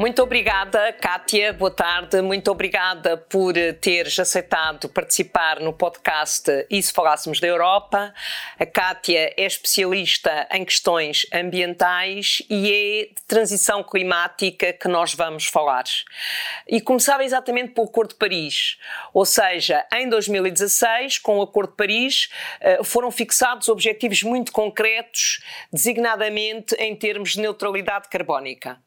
Muito 0.00 0.22
obrigada, 0.22 0.94
Kátia. 0.94 1.52
Boa 1.52 1.70
tarde. 1.70 2.22
Muito 2.22 2.50
obrigada 2.50 3.18
por 3.18 3.52
teres 3.82 4.18
aceitado 4.18 4.88
participar 4.88 5.60
no 5.60 5.74
podcast 5.74 6.66
E 6.70 6.82
se 6.82 6.90
falássemos 6.90 7.38
da 7.38 7.46
Europa. 7.46 8.14
A 8.58 8.64
Kátia 8.64 9.34
é 9.36 9.44
especialista 9.44 10.48
em 10.52 10.64
questões 10.64 11.26
ambientais 11.30 12.42
e 12.48 12.72
é 12.72 13.14
de 13.14 13.22
transição 13.26 13.84
climática 13.84 14.72
que 14.72 14.88
nós 14.88 15.12
vamos 15.12 15.44
falar. 15.44 15.84
E 16.66 16.80
começava 16.80 17.22
exatamente 17.22 17.74
pelo 17.74 17.86
Acordo 17.86 18.12
de 18.12 18.16
Paris. 18.16 18.78
Ou 19.12 19.26
seja, 19.26 19.84
em 19.92 20.08
2016, 20.08 21.18
com 21.18 21.40
o 21.40 21.42
Acordo 21.42 21.72
de 21.72 21.76
Paris, 21.76 22.30
eh, 22.58 22.82
foram 22.82 23.10
fixados 23.10 23.68
objetivos 23.68 24.22
muito 24.22 24.50
concretos, 24.50 25.42
designadamente 25.70 26.74
em 26.76 26.96
termos 26.96 27.32
de 27.32 27.42
neutralidade 27.42 28.08
carbónica. 28.08 28.78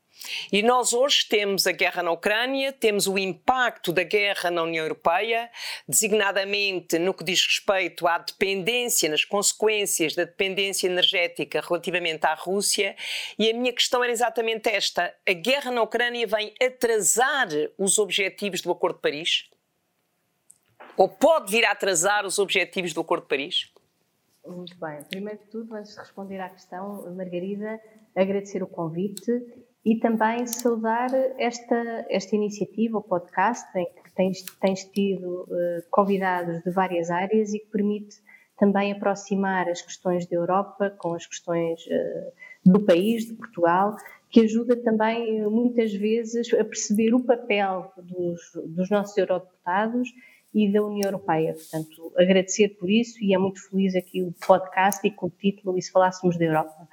E 0.52 0.62
nós 0.62 0.94
hoje 0.94 1.26
temos 1.28 1.68
a 1.68 1.72
guerra 1.72 2.04
na 2.04 2.12
Ucrânia, 2.12 2.72
temos 2.72 3.08
o 3.08 3.18
impacto 3.18 3.92
da 3.92 4.04
guerra 4.04 4.50
na 4.50 4.64
União 4.64 4.84
Europeia, 4.84 5.50
designadamente 5.88 6.98
no 7.00 7.14
que 7.14 7.24
diz 7.24 7.46
respeito 7.46 8.08
à 8.08 8.18
dependência, 8.18 9.10
nas 9.10 9.26
consequências 9.26 10.16
da 10.16 10.24
dependência 10.24 10.88
energética 10.88 11.62
relativamente 11.62 12.26
à 12.26 12.34
Rússia. 12.34 12.96
E 13.38 13.50
a 13.50 13.54
minha 13.54 13.74
questão 13.74 14.04
era 14.04 14.12
exatamente 14.12 14.70
esta: 14.70 15.14
a 15.28 15.34
guerra 15.34 15.72
na 15.72 15.82
Ucrânia 15.82 16.26
vem 16.26 16.54
atrasar 16.62 17.48
os 17.78 17.98
objetivos 17.98 18.62
do 18.62 18.72
Acordo 18.72 18.96
de 18.96 19.02
Paris? 19.02 19.50
Ou 20.96 21.10
pode 21.10 21.52
vir 21.52 21.66
a 21.66 21.72
atrasar 21.72 22.26
os 22.26 22.38
objetivos 22.38 22.94
do 22.94 23.02
Acordo 23.02 23.24
de 23.24 23.30
Paris? 23.30 23.72
Muito 24.46 24.78
bem. 24.78 25.02
Primeiro 25.04 25.40
de 25.40 25.46
tudo, 25.48 25.74
antes 25.74 25.94
de 25.94 26.00
responder 26.00 26.40
à 26.40 26.50
questão, 26.50 27.10
Margarida, 27.16 27.80
agradecer 28.16 28.62
o 28.62 28.68
convite 28.68 29.32
e 29.86 29.98
também 30.00 30.48
saudar 30.48 31.10
esta, 31.38 32.06
esta 32.10 32.36
iniciativa, 32.36 32.98
o 32.98 33.02
podcast, 33.02 33.68
em 33.78 33.86
que 33.86 34.14
tens, 34.16 34.44
tens 34.62 34.86
tido 34.86 35.44
uh, 35.44 35.84
convidados 35.92 36.64
de 36.64 36.72
várias 36.72 37.12
áreas 37.12 37.54
e 37.54 37.60
que 37.60 37.68
permite 37.68 38.16
também 38.58 38.94
aproximar 38.94 39.68
as 39.68 39.82
questões 39.82 40.26
da 40.28 40.38
Europa 40.38 40.90
com 40.98 41.14
as 41.14 41.26
questões 41.26 41.82
uh, 41.88 42.72
do 42.72 42.80
país, 42.86 43.26
de 43.26 43.34
Portugal, 43.34 43.96
que 44.30 44.42
ajuda 44.42 44.82
também 44.82 45.46
uh, 45.46 45.52
muitas 45.52 45.94
vezes 45.94 46.54
a 46.54 46.64
perceber 46.64 47.14
o 47.14 47.24
papel 47.24 47.92
dos, 47.98 48.40
dos 48.66 48.90
nossos 48.90 49.18
eurodeputados 49.18 50.08
e 50.54 50.72
da 50.72 50.82
União 50.82 51.10
Europeia. 51.10 51.56
Portanto, 51.56 52.14
agradecer 52.18 52.70
por 52.70 52.90
isso 52.90 53.22
e 53.22 53.34
é 53.34 53.38
muito 53.38 53.68
feliz 53.70 53.96
aqui 53.96 54.22
o 54.22 54.32
podcast 54.46 55.06
e 55.06 55.12
com 55.12 55.26
o 55.26 55.30
título 55.30 55.78
E 55.78 55.82
se 55.82 55.92
falássemos 55.92 56.38
da 56.38 56.46
Europa. 56.46 56.88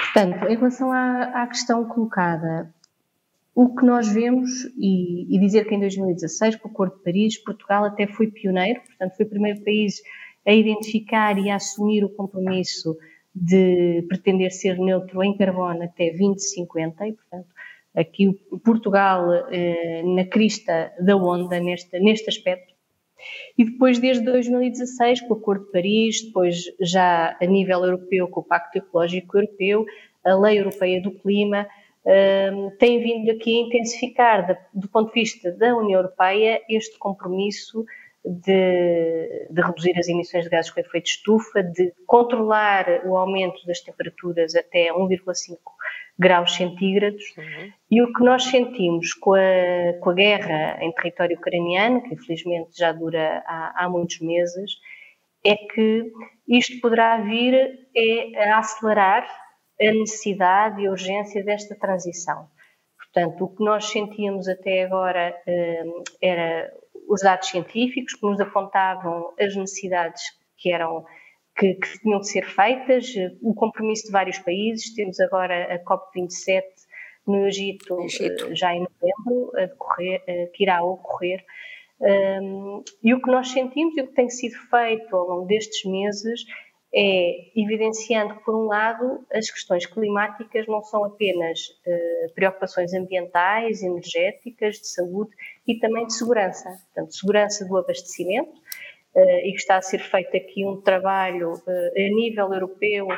Portanto, 0.00 0.48
em 0.48 0.56
relação 0.56 0.90
à, 0.90 1.42
à 1.42 1.46
questão 1.46 1.84
colocada, 1.84 2.72
o 3.54 3.74
que 3.74 3.84
nós 3.84 4.08
vemos, 4.08 4.48
e, 4.78 5.34
e, 5.34 5.38
dizer 5.38 5.66
que 5.66 5.74
em 5.74 5.80
2016, 5.80 6.56
com 6.56 6.68
o 6.68 6.70
Acordo 6.70 6.96
de 6.96 7.02
Paris, 7.02 7.38
Portugal 7.38 7.84
até 7.84 8.06
foi 8.06 8.28
pioneiro, 8.28 8.80
portanto, 8.80 9.16
foi 9.16 9.26
o 9.26 9.28
primeiro 9.28 9.62
país 9.62 10.00
a 10.46 10.52
identificar 10.52 11.38
e 11.38 11.50
a 11.50 11.56
assumir 11.56 12.04
o 12.04 12.08
compromisso 12.08 12.96
de 13.34 14.04
pretender 14.08 14.50
ser 14.50 14.78
neutro 14.78 15.22
em 15.22 15.36
carbono 15.36 15.82
até 15.82 16.10
2050, 16.10 17.06
e, 17.06 17.12
portanto, 17.12 17.48
aqui 17.94 18.28
o 18.50 18.58
Portugal 18.58 19.30
eh, 19.50 20.02
na 20.02 20.24
crista 20.24 20.92
da 21.00 21.16
onda 21.16 21.60
neste, 21.60 21.98
neste 22.00 22.28
aspecto. 22.28 22.69
E 23.56 23.64
depois, 23.64 23.98
desde 23.98 24.24
2016, 24.24 25.22
com 25.22 25.34
o 25.34 25.36
Acordo 25.36 25.66
de 25.66 25.72
Paris, 25.72 26.24
depois 26.24 26.64
já 26.80 27.36
a 27.40 27.46
nível 27.46 27.84
europeu, 27.84 28.28
com 28.28 28.40
o 28.40 28.44
Pacto 28.44 28.78
Ecológico 28.78 29.38
Europeu, 29.38 29.84
a 30.24 30.34
Lei 30.34 30.58
Europeia 30.58 31.00
do 31.00 31.12
Clima, 31.12 31.66
um, 32.04 32.70
tem 32.78 33.02
vindo 33.02 33.30
aqui 33.30 33.58
a 33.58 33.66
intensificar, 33.66 34.68
do 34.72 34.88
ponto 34.88 35.12
de 35.12 35.20
vista 35.20 35.52
da 35.52 35.76
União 35.76 36.00
Europeia, 36.00 36.60
este 36.68 36.98
compromisso 36.98 37.84
de, 38.24 39.48
de, 39.50 39.62
reduzir 39.62 39.98
as 39.98 40.08
emissões 40.08 40.44
de 40.44 40.50
gases 40.50 40.70
com 40.70 40.80
efeito 40.80 41.04
de 41.04 41.10
estufa, 41.10 41.62
de 41.62 41.92
controlar 42.06 43.02
o 43.06 43.16
aumento 43.16 43.64
das 43.66 43.80
temperaturas 43.80 44.54
até 44.54 44.92
1,5 44.92 45.56
graus 46.20 46.54
centígrados. 46.54 47.24
Uhum. 47.36 47.72
E 47.90 48.02
o 48.02 48.12
que 48.12 48.22
nós 48.22 48.44
sentimos 48.44 49.14
com 49.14 49.34
a, 49.34 49.98
com 50.00 50.10
a 50.10 50.14
guerra 50.14 50.78
em 50.84 50.92
território 50.92 51.36
ucraniano, 51.36 52.02
que 52.02 52.14
infelizmente 52.14 52.76
já 52.76 52.92
dura 52.92 53.42
há, 53.46 53.84
há 53.84 53.88
muitos 53.88 54.20
meses, 54.20 54.72
é 55.44 55.56
que 55.56 56.12
isto 56.46 56.78
poderá 56.80 57.16
vir 57.16 57.88
é, 57.96 58.50
a 58.50 58.58
acelerar 58.58 59.26
a 59.80 59.92
necessidade 59.92 60.82
e 60.82 60.86
a 60.86 60.90
urgência 60.90 61.42
desta 61.42 61.74
transição. 61.74 62.46
Portanto, 62.98 63.44
o 63.44 63.48
que 63.48 63.64
nós 63.64 63.86
sentíamos 63.86 64.46
até 64.46 64.84
agora 64.84 65.34
um, 65.48 66.02
era 66.20 66.70
os 67.08 67.22
dados 67.22 67.48
científicos 67.48 68.14
que 68.14 68.26
nos 68.26 68.38
apontavam 68.38 69.32
as 69.40 69.56
necessidades 69.56 70.22
que 70.58 70.70
eram 70.70 71.06
que, 71.60 71.74
que, 71.74 72.00
tinham 72.00 72.20
de 72.20 72.28
ser 72.28 72.46
feitas, 72.46 73.06
o 73.42 73.54
compromisso 73.54 74.06
de 74.06 74.12
vários 74.12 74.38
países. 74.38 74.94
Temos 74.94 75.20
agora 75.20 75.74
a 75.74 75.78
COP27 75.78 76.64
no 77.26 77.46
Egito, 77.46 78.00
Egito. 78.00 78.46
Eh, 78.46 78.54
já 78.54 78.74
em 78.74 78.80
novembro, 78.80 79.52
a 79.54 79.66
decorrer, 79.66 80.22
eh, 80.26 80.46
que 80.54 80.64
irá 80.64 80.82
ocorrer. 80.82 81.44
Um, 82.00 82.82
e 83.04 83.12
o 83.12 83.20
que 83.20 83.30
nós 83.30 83.48
sentimos 83.48 83.94
e 83.94 84.00
o 84.00 84.06
que 84.06 84.14
tem 84.14 84.30
sido 84.30 84.54
feito 84.70 85.14
ao 85.14 85.28
longo 85.28 85.46
destes 85.46 85.84
meses 85.84 86.46
é 86.94 87.50
evidenciando 87.54 88.36
que, 88.36 88.44
por 88.44 88.56
um 88.56 88.66
lado, 88.66 89.24
as 89.30 89.50
questões 89.50 89.84
climáticas 89.84 90.66
não 90.66 90.82
são 90.82 91.04
apenas 91.04 91.60
uh, 91.86 92.34
preocupações 92.34 92.94
ambientais, 92.94 93.82
energéticas, 93.82 94.76
de 94.76 94.88
saúde 94.88 95.30
e 95.68 95.78
também 95.78 96.06
de 96.06 96.14
segurança. 96.14 96.70
Portanto, 96.86 97.14
segurança 97.14 97.66
do 97.66 97.76
abastecimento, 97.76 98.50
e 99.14 99.50
que 99.50 99.58
está 99.58 99.76
a 99.76 99.82
ser 99.82 99.98
feito 100.00 100.36
aqui 100.36 100.64
um 100.64 100.80
trabalho 100.80 101.52
uh, 101.52 101.90
a 101.96 102.14
nível 102.14 102.52
europeu 102.52 103.08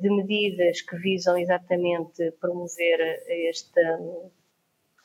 de 0.00 0.08
medidas 0.10 0.80
que 0.82 0.96
visam 0.98 1.36
exatamente 1.36 2.30
promover 2.40 3.00
esta, 3.48 3.98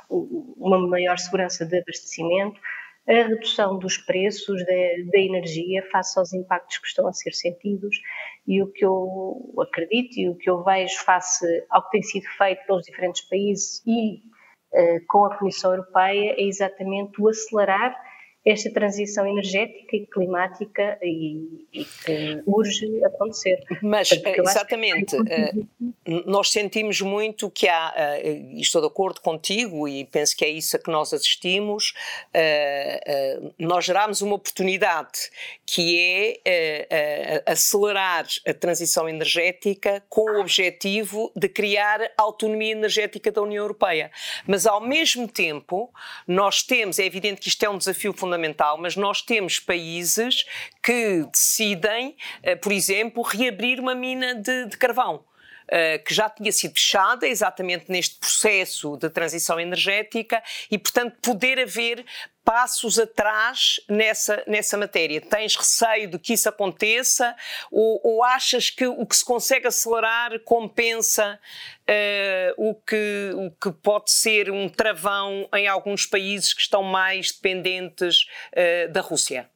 uma 0.08 0.78
maior 0.88 1.18
segurança 1.18 1.66
de 1.66 1.80
abastecimento 1.80 2.62
a 3.08 3.14
redução 3.28 3.80
dos 3.80 3.98
preços 3.98 4.64
da, 4.66 5.12
da, 5.12 5.20
energia 5.20 5.84
face 5.92 6.18
aos 6.20 6.34
impactos 6.34 6.78
que 6.78 6.88
estão 6.88 7.08
a 7.08 7.14
ser 7.14 7.34
sentidos 7.34 7.98
e 8.48 8.62
o 8.62 8.72
que 8.72 8.86
eu 8.86 9.54
acredito 9.60 10.20
e 10.20 10.30
o 10.30 10.36
que 10.36 10.50
eu 10.50 10.64
vejo 10.64 11.00
face 11.04 11.46
ao 11.70 11.84
que 11.86 11.92
tem 11.92 12.04
sido 12.04 12.26
feito 12.38 12.66
pelos 12.66 12.86
diferentes 12.86 13.22
países 13.28 13.82
e 13.88 14.18
uh, 14.74 15.06
com 15.08 15.26
a 15.26 15.38
Comissão 15.38 15.72
Europeia 15.72 16.36
é 16.38 16.44
exatamente 16.44 17.20
o 17.20 17.28
acelerar 17.28 17.96
esta 18.46 18.72
transição 18.72 19.28
energética 19.28 19.96
e 19.96 20.08
climática 20.08 20.98
e, 21.02 21.68
e 21.72 21.86
que 21.86 22.42
urge 22.46 23.04
acontecer. 23.06 23.64
Mas, 23.82 24.12
exatamente, 24.12 25.16
é 25.30 25.52
nós 26.26 26.50
sentimos 26.50 27.00
muito 27.02 27.50
que 27.50 27.68
há, 27.68 27.94
uh, 27.94 28.60
estou 28.60 28.82
de 28.82 28.88
acordo 28.88 29.22
contigo 29.22 29.88
e 29.88 30.06
penso 30.06 30.36
que 30.36 30.44
é 30.44 30.50
isso 30.50 30.76
a 30.76 30.80
que 30.80 30.90
nós 30.90 31.14
assistimos, 31.14 31.94
uh, 32.36 33.54
nós 33.60 33.86
geramos 33.86 34.22
uma 34.22 34.36
oportunidade 34.36 35.30
que 35.66 36.42
é 36.44 37.42
acelerar 37.46 38.26
a 38.46 38.54
transição 38.54 39.08
energética 39.08 40.04
com 40.10 40.22
o 40.22 40.42
objetivo 40.42 41.32
de 41.36 41.48
criar 41.48 42.12
autonomia 42.18 42.74
energética 42.74 43.32
da 43.32 43.42
União 43.42 43.64
Europeia. 43.64 44.12
Mas, 44.46 44.66
ao 44.66 44.82
mesmo 44.82 45.28
tempo, 45.28 45.90
nós 46.28 46.62
temos, 46.64 47.00
é 47.00 47.06
evidente 47.06 47.40
que 47.40 47.48
isto 47.48 47.64
é 47.64 47.70
um 47.70 47.78
desafio 47.78 48.12
fundamental, 48.12 48.31
fundamental, 48.32 48.78
mas 48.78 48.96
nós 48.96 49.22
temos 49.22 49.60
países 49.60 50.46
que 50.82 51.26
decidem, 51.32 52.16
eh, 52.42 52.56
por 52.56 52.72
exemplo, 52.72 53.22
reabrir 53.22 53.80
uma 53.80 53.94
mina 53.94 54.36
de, 54.36 54.68
de 54.68 54.78
carvão. 54.78 55.26
Uh, 55.72 56.04
que 56.04 56.14
já 56.14 56.30
tinha 56.30 56.52
sido 56.52 56.74
fechada 56.74 57.26
exatamente 57.26 57.86
neste 57.88 58.20
processo 58.20 58.98
de 58.98 59.10
transição 59.10 59.58
energética 59.58 60.44
e, 60.70 60.78
portanto, 60.78 61.16
poder 61.22 61.60
haver 61.60 62.04
passos 62.44 63.00
atrás 63.00 63.80
nessa, 63.88 64.44
nessa 64.48 64.78
matéria? 64.78 65.22
Tens 65.22 65.56
receio 65.56 66.10
de 66.10 66.20
que 66.20 66.34
isso 66.34 66.50
aconteça 66.50 67.36
ou, 67.72 68.00
ou 68.04 68.24
achas 68.24 68.70
que 68.70 68.86
o 68.86 69.06
que 69.06 69.16
se 69.16 69.26
consegue 69.26 69.68
acelerar 69.68 70.40
compensa 70.42 71.40
uh, 71.82 72.70
o, 72.70 72.76
que, 72.76 73.32
o 73.36 73.52
que 73.52 73.72
pode 73.72 74.12
ser 74.12 74.52
um 74.52 74.68
travão 74.68 75.48
em 75.54 75.68
alguns 75.68 76.06
países 76.06 76.54
que 76.54 76.62
estão 76.62 76.84
mais 76.84 77.32
dependentes 77.32 78.26
uh, 78.54 78.92
da 78.92 79.02
Rússia? 79.02 79.50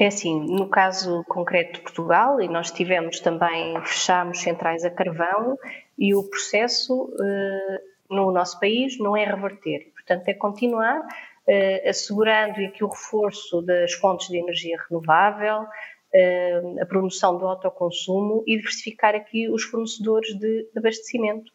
É 0.00 0.06
assim, 0.06 0.40
no 0.40 0.66
caso 0.66 1.22
concreto 1.28 1.74
de 1.74 1.80
Portugal, 1.82 2.40
e 2.40 2.48
nós 2.48 2.70
tivemos 2.70 3.20
também, 3.20 3.78
fechámos 3.84 4.40
centrais 4.40 4.82
a 4.82 4.90
carvão 4.90 5.58
e 5.98 6.14
o 6.14 6.22
processo 6.22 7.14
eh, 7.20 7.82
no 8.08 8.32
nosso 8.32 8.58
país 8.58 8.98
não 8.98 9.14
é 9.14 9.26
reverter. 9.26 9.92
Portanto, 10.06 10.28
é 10.28 10.34
continuar 10.34 11.00
eh, 11.48 11.88
assegurando 11.88 12.60
aqui 12.64 12.84
o 12.84 12.88
reforço 12.88 13.62
das 13.62 13.92
fontes 13.94 14.28
de 14.28 14.38
energia 14.38 14.76
renovável, 14.88 15.66
eh, 16.12 16.62
a 16.80 16.86
promoção 16.86 17.38
do 17.38 17.46
autoconsumo 17.46 18.42
e 18.46 18.56
diversificar 18.56 19.14
aqui 19.14 19.48
os 19.48 19.62
fornecedores 19.64 20.38
de 20.38 20.68
abastecimento. 20.76 21.50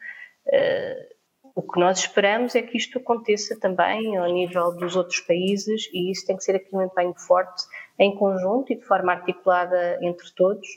O 1.55 1.61
que 1.61 1.79
nós 1.79 1.99
esperamos 1.99 2.53
é 2.53 2.61
que 2.61 2.77
isto 2.77 2.97
aconteça 2.97 3.57
também 3.57 4.17
ao 4.17 4.29
nível 4.29 4.75
dos 4.75 4.97
outros 4.97 5.21
países 5.21 5.89
e 5.93 6.11
isso 6.11 6.27
tem 6.27 6.35
que 6.35 6.43
ser 6.43 6.57
aqui 6.57 6.67
um 6.75 6.81
empenho 6.81 7.13
forte 7.15 7.63
em 7.97 8.13
conjunto 8.13 8.73
e 8.73 8.75
de 8.75 8.83
forma 8.83 9.13
articulada 9.13 9.97
entre 10.01 10.27
todos. 10.35 10.67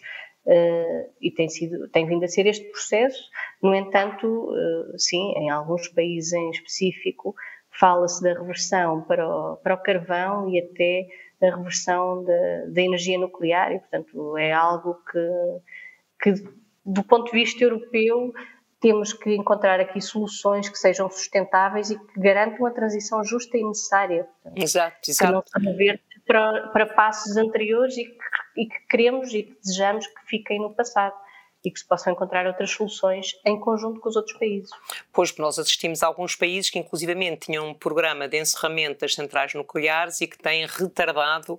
Uh, 0.46 1.12
e 1.20 1.30
tem, 1.30 1.46
sido, 1.48 1.88
tem 1.88 2.06
vindo 2.06 2.24
a 2.24 2.28
ser 2.28 2.46
este 2.46 2.64
processo. 2.70 3.22
No 3.62 3.74
entanto, 3.74 4.26
uh, 4.26 4.98
sim, 4.98 5.32
em 5.36 5.50
alguns 5.50 5.88
países 5.88 6.32
em 6.32 6.50
específico, 6.50 7.34
fala-se 7.78 8.22
da 8.22 8.32
reversão 8.32 9.02
para 9.02 9.26
o, 9.26 9.56
para 9.56 9.74
o 9.74 9.82
carvão 9.82 10.48
e 10.48 10.58
até 10.58 11.06
a 11.40 11.56
reversão 11.56 12.24
da, 12.24 12.82
energia 12.82 13.18
nuclear, 13.18 13.72
e, 13.72 13.78
portanto, 13.78 14.36
é 14.36 14.52
algo 14.52 14.96
que, 15.10 16.32
que, 16.32 16.48
do 16.84 17.04
ponto 17.04 17.30
de 17.30 17.38
vista 17.38 17.62
europeu, 17.62 18.32
temos 18.80 19.12
que 19.12 19.34
encontrar 19.34 19.80
aqui 19.80 20.00
soluções 20.00 20.68
que 20.68 20.78
sejam 20.78 21.08
sustentáveis 21.08 21.90
e 21.90 21.98
que 21.98 22.20
garantam 22.20 22.66
a 22.66 22.70
transição 22.70 23.22
justa 23.24 23.56
e 23.56 23.64
necessária. 23.64 24.24
Portanto, 24.42 24.62
exato, 24.62 24.96
exato. 25.08 25.26
Que 25.26 25.32
não 25.32 25.42
se 25.46 25.70
reverte 25.70 26.20
para, 26.26 26.68
para 26.68 26.86
passos 26.86 27.36
anteriores 27.36 27.96
e 27.96 28.04
que, 28.04 28.18
e 28.56 28.66
que 28.66 28.86
queremos 28.88 29.32
e 29.34 29.44
que 29.44 29.58
desejamos 29.60 30.06
que 30.06 30.26
fiquem 30.26 30.60
no 30.60 30.74
passado 30.74 31.14
e 31.64 31.70
que 31.70 31.80
se 31.80 31.86
possam 31.86 32.12
encontrar 32.12 32.46
outras 32.46 32.70
soluções 32.70 33.32
em 33.44 33.58
conjunto 33.58 34.00
com 34.00 34.08
os 34.08 34.16
outros 34.16 34.38
países. 34.38 34.70
Pois, 35.12 35.34
nós 35.36 35.58
assistimos 35.58 36.02
a 36.02 36.06
alguns 36.06 36.36
países 36.36 36.70
que 36.70 36.78
inclusivamente 36.78 37.46
tinham 37.46 37.68
um 37.68 37.74
programa 37.74 38.28
de 38.28 38.38
encerramento 38.38 39.00
das 39.00 39.14
centrais 39.14 39.54
nucleares 39.54 40.20
e 40.20 40.26
que 40.26 40.38
têm 40.38 40.66
retardado 40.66 41.54
uh, 41.54 41.58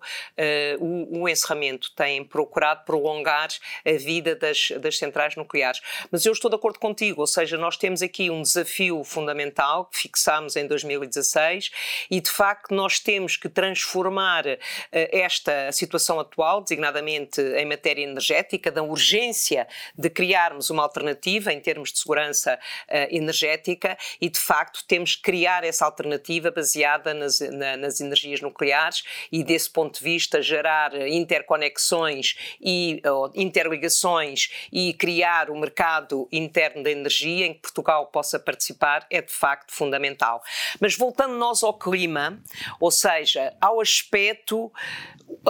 o, 0.79 1.23
o, 1.23 1.29
encerramento, 1.29 1.91
têm 1.95 2.23
procurado 2.23 2.85
prolongar 2.85 3.49
a 3.85 3.91
vida 3.91 4.35
das, 4.35 4.71
das 4.79 4.97
centrais 4.97 5.35
nucleares. 5.35 5.81
Mas 6.09 6.25
eu 6.25 6.31
estou 6.31 6.49
de 6.49 6.55
acordo 6.55 6.79
contigo, 6.79 7.21
ou 7.21 7.27
seja, 7.27 7.57
nós 7.57 7.75
temos 7.75 8.01
aqui 8.01 8.29
um 8.29 8.41
desafio 8.41 9.03
fundamental 9.03 9.85
que 9.85 9.97
fixámos 9.97 10.55
em 10.55 10.65
2016 10.65 11.71
e 12.09 12.21
de 12.21 12.29
facto 12.29 12.73
nós 12.73 12.99
temos 12.99 13.35
que 13.35 13.49
transformar 13.49 14.45
uh, 14.45 14.57
esta 14.91 15.71
situação 15.73 16.19
atual, 16.19 16.61
designadamente 16.61 17.41
em 17.41 17.65
matéria 17.65 18.03
energética, 18.03 18.71
da 18.71 18.81
urgência 18.81 19.67
de 19.97 20.09
criarmos 20.09 20.69
uma 20.69 20.83
alternativa 20.83 21.53
em 21.53 21.59
termos 21.59 21.91
de 21.91 21.99
segurança 21.99 22.55
uh, 22.55 23.15
energética 23.15 23.97
e, 24.19 24.29
de 24.29 24.39
facto, 24.39 24.83
temos 24.87 25.15
que 25.15 25.21
criar 25.21 25.63
essa 25.63 25.85
alternativa 25.85 26.51
baseada 26.51 27.13
nas, 27.13 27.39
na, 27.39 27.77
nas 27.77 28.01
energias 28.01 28.41
nucleares 28.41 29.03
e, 29.31 29.43
desse 29.43 29.69
ponto 29.69 29.99
de 29.99 30.03
vista, 30.03 30.41
gerar 30.41 30.95
interconexões 31.07 32.35
e 32.61 33.01
interligações 33.35 34.49
e 34.71 34.93
criar 34.93 35.49
o 35.49 35.53
um 35.53 35.59
mercado 35.59 36.27
interno 36.31 36.83
da 36.83 36.91
energia 36.91 37.45
em 37.45 37.53
que 37.53 37.61
Portugal 37.61 38.07
possa 38.07 38.39
participar 38.39 39.05
é, 39.09 39.21
de 39.21 39.31
facto, 39.31 39.73
fundamental. 39.73 40.41
Mas 40.79 40.95
voltando 40.95 41.35
nós 41.35 41.63
ao 41.63 41.73
clima, 41.73 42.41
ou 42.79 42.91
seja, 42.91 43.53
ao 43.61 43.79
aspecto, 43.79 44.71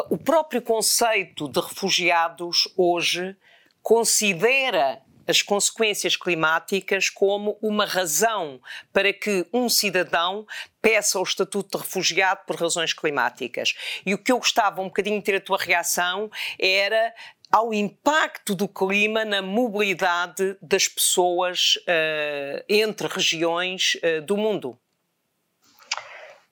o 0.09 0.18
próprio 0.18 0.62
conceito 0.62 1.47
de 1.47 1.59
refugiados 1.59 2.71
hoje 2.77 3.35
considera 3.81 5.02
as 5.30 5.44
consequências 5.44 6.16
climáticas 6.16 7.08
como 7.08 7.56
uma 7.62 7.86
razão 7.86 8.60
para 8.92 9.14
que 9.14 9.46
um 9.54 9.70
cidadão 9.70 10.46
peça 10.81 11.20
o 11.20 11.24
estatuto 11.24 11.78
de 11.78 11.84
refugiado 11.84 12.42
por 12.48 12.56
razões 12.56 12.94
climáticas. 12.94 13.76
E 14.04 14.14
o 14.16 14.18
que 14.18 14.31
eu 14.31 14.40
gostava 14.40 14.81
um 14.81 14.86
bocadinho 14.86 15.20
de 15.20 15.26
ter 15.26 15.36
a 15.36 15.42
tua 15.42 15.58
reação 15.58 16.31
era 16.58 17.14
ao 17.52 17.72
impacto 17.74 18.56
do 18.56 18.68
clima 18.68 19.24
na 19.24 19.42
mobilidade 19.42 20.58
das 20.62 20.88
pessoas 20.88 21.76
uh, 21.78 22.64
entre 22.68 23.08
regiões 23.08 23.98
uh, 23.98 24.22
do 24.24 24.36
mundo. 24.36 24.80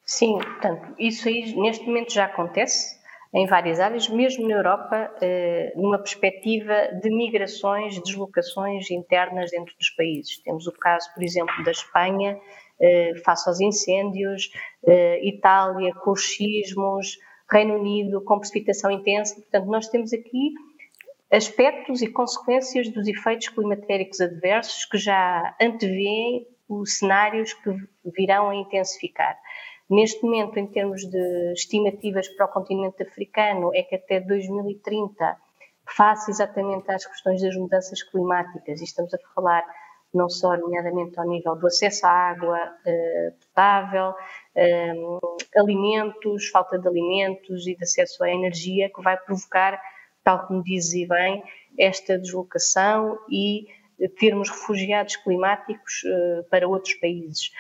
Sim, 0.05 0.37
portanto, 0.37 0.95
isso 0.97 1.27
aí 1.27 1.53
neste 1.55 1.85
momento 1.85 2.13
já 2.13 2.25
acontece 2.25 2.96
em 3.33 3.45
várias 3.45 3.79
áreas, 3.79 4.07
mesmo 4.09 4.47
na 4.47 4.55
Europa, 4.55 5.11
eh, 5.21 5.73
numa 5.75 5.97
perspectiva 5.97 6.89
de 7.01 7.09
migrações, 7.09 8.01
deslocações 8.01 8.89
internas 8.89 9.51
dentro 9.51 9.75
dos 9.77 9.89
países. 9.91 10.41
Temos 10.43 10.65
o 10.67 10.71
caso, 10.71 11.13
por 11.13 11.23
exemplo, 11.23 11.63
da 11.63 11.71
Espanha, 11.71 12.39
eh, 12.79 13.13
face 13.25 13.49
aos 13.49 13.59
incêndios, 13.59 14.49
eh, 14.85 15.19
Itália 15.27 15.93
com 15.95 16.11
os 16.11 16.35
sismos, 16.35 17.17
Reino 17.49 17.75
Unido 17.75 18.21
com 18.23 18.39
precipitação 18.39 18.91
intensa. 18.91 19.35
Portanto, 19.35 19.65
nós 19.67 19.87
temos 19.89 20.13
aqui 20.13 20.53
aspectos 21.31 22.01
e 22.01 22.07
consequências 22.07 22.89
dos 22.89 23.07
efeitos 23.07 23.49
climatéricos 23.49 24.21
adversos 24.21 24.85
que 24.85 24.97
já 24.97 25.55
antevêem 25.61 26.47
os 26.69 26.97
cenários 26.97 27.53
que 27.53 27.69
virão 28.17 28.49
a 28.49 28.55
intensificar. 28.55 29.37
Neste 29.89 30.21
momento, 30.21 30.57
em 30.57 30.67
termos 30.67 31.05
de 31.05 31.53
estimativas 31.53 32.27
para 32.27 32.45
o 32.45 32.49
continente 32.49 33.01
africano, 33.03 33.71
é 33.73 33.83
que 33.83 33.95
até 33.95 34.19
2030, 34.19 35.37
face 35.95 36.29
exatamente 36.29 36.91
às 36.91 37.05
questões 37.05 37.41
das 37.41 37.55
mudanças 37.55 38.03
climáticas, 38.03 38.81
e 38.81 38.83
estamos 38.83 39.13
a 39.13 39.17
falar 39.33 39.63
não 40.13 40.29
só, 40.29 40.57
nomeadamente, 40.57 41.17
ao 41.17 41.27
nível 41.27 41.55
do 41.55 41.67
acesso 41.67 42.05
à 42.05 42.09
água 42.09 42.59
eh, 42.85 43.33
potável, 43.39 44.13
eh, 44.55 44.93
alimentos, 45.55 46.49
falta 46.49 46.77
de 46.77 46.87
alimentos 46.87 47.67
e 47.67 47.75
de 47.75 47.83
acesso 47.83 48.23
à 48.23 48.29
energia, 48.29 48.89
que 48.93 49.01
vai 49.01 49.17
provocar, 49.17 49.81
tal 50.23 50.47
como 50.47 50.63
dizes 50.63 51.07
bem, 51.07 51.43
esta 51.77 52.17
deslocação 52.17 53.19
e 53.29 53.67
termos 54.19 54.49
refugiados 54.49 55.15
climáticos 55.17 56.03
eh, 56.05 56.45
para 56.49 56.67
outros 56.67 56.93
países. 56.95 57.51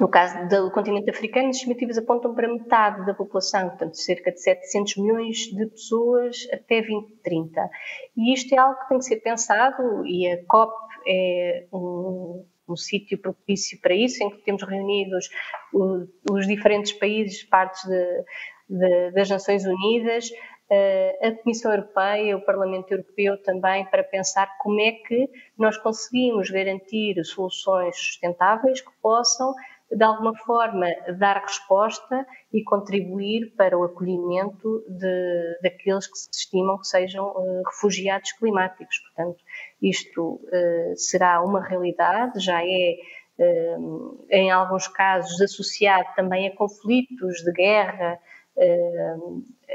No 0.00 0.08
caso 0.08 0.48
do 0.48 0.70
continente 0.70 1.10
africano, 1.10 1.48
as 1.48 1.56
estimativas 1.56 1.98
apontam 1.98 2.32
para 2.34 2.46
metade 2.46 3.04
da 3.04 3.14
população, 3.14 3.68
portanto, 3.68 3.96
cerca 3.96 4.30
de 4.30 4.40
700 4.40 4.96
milhões 4.96 5.36
de 5.52 5.66
pessoas 5.66 6.46
até 6.52 6.80
2030. 6.80 7.68
E 8.16 8.32
isto 8.32 8.54
é 8.54 8.58
algo 8.58 8.78
que 8.80 8.88
tem 8.88 8.98
que 8.98 9.04
ser 9.04 9.16
pensado 9.16 10.06
e 10.06 10.30
a 10.30 10.44
COP 10.46 10.72
é 11.06 11.66
um, 11.72 12.44
um 12.68 12.76
sítio 12.76 13.18
propício 13.18 13.80
para 13.80 13.94
isso, 13.94 14.22
em 14.22 14.30
que 14.30 14.38
temos 14.42 14.62
reunidos 14.62 15.28
o, 15.72 16.06
os 16.30 16.46
diferentes 16.46 16.92
países, 16.92 17.42
partes 17.42 17.82
de, 17.84 18.24
de, 18.68 19.10
das 19.12 19.28
Nações 19.28 19.64
Unidas, 19.64 20.30
eh, 20.70 21.18
a 21.22 21.32
Comissão 21.42 21.72
Europeia, 21.72 22.36
o 22.36 22.44
Parlamento 22.44 22.92
Europeu 22.92 23.42
também, 23.42 23.86
para 23.86 24.04
pensar 24.04 24.46
como 24.58 24.80
é 24.80 24.92
que 24.92 25.28
nós 25.56 25.78
conseguimos 25.78 26.50
garantir 26.50 27.24
soluções 27.24 27.96
sustentáveis 27.96 28.80
que 28.80 28.90
possam 29.00 29.54
de 29.90 30.04
alguma 30.04 30.36
forma 30.38 30.86
dar 31.18 31.40
resposta 31.40 32.26
e 32.52 32.62
contribuir 32.62 33.54
para 33.56 33.76
o 33.76 33.84
acolhimento 33.84 34.84
de, 34.86 35.58
daqueles 35.62 36.06
que 36.06 36.18
se 36.18 36.28
estimam 36.30 36.78
que 36.78 36.86
sejam 36.86 37.26
uh, 37.26 37.62
refugiados 37.64 38.32
climáticos. 38.32 38.98
Portanto, 38.98 39.38
isto 39.80 40.34
uh, 40.34 40.96
será 40.96 41.42
uma 41.42 41.64
realidade, 41.64 42.38
já 42.38 42.62
é 42.62 42.96
uh, 43.38 44.26
em 44.30 44.50
alguns 44.50 44.86
casos 44.88 45.40
associado 45.40 46.08
também 46.14 46.48
a 46.48 46.54
conflitos 46.54 47.42
de 47.42 47.52
guerra 47.52 48.18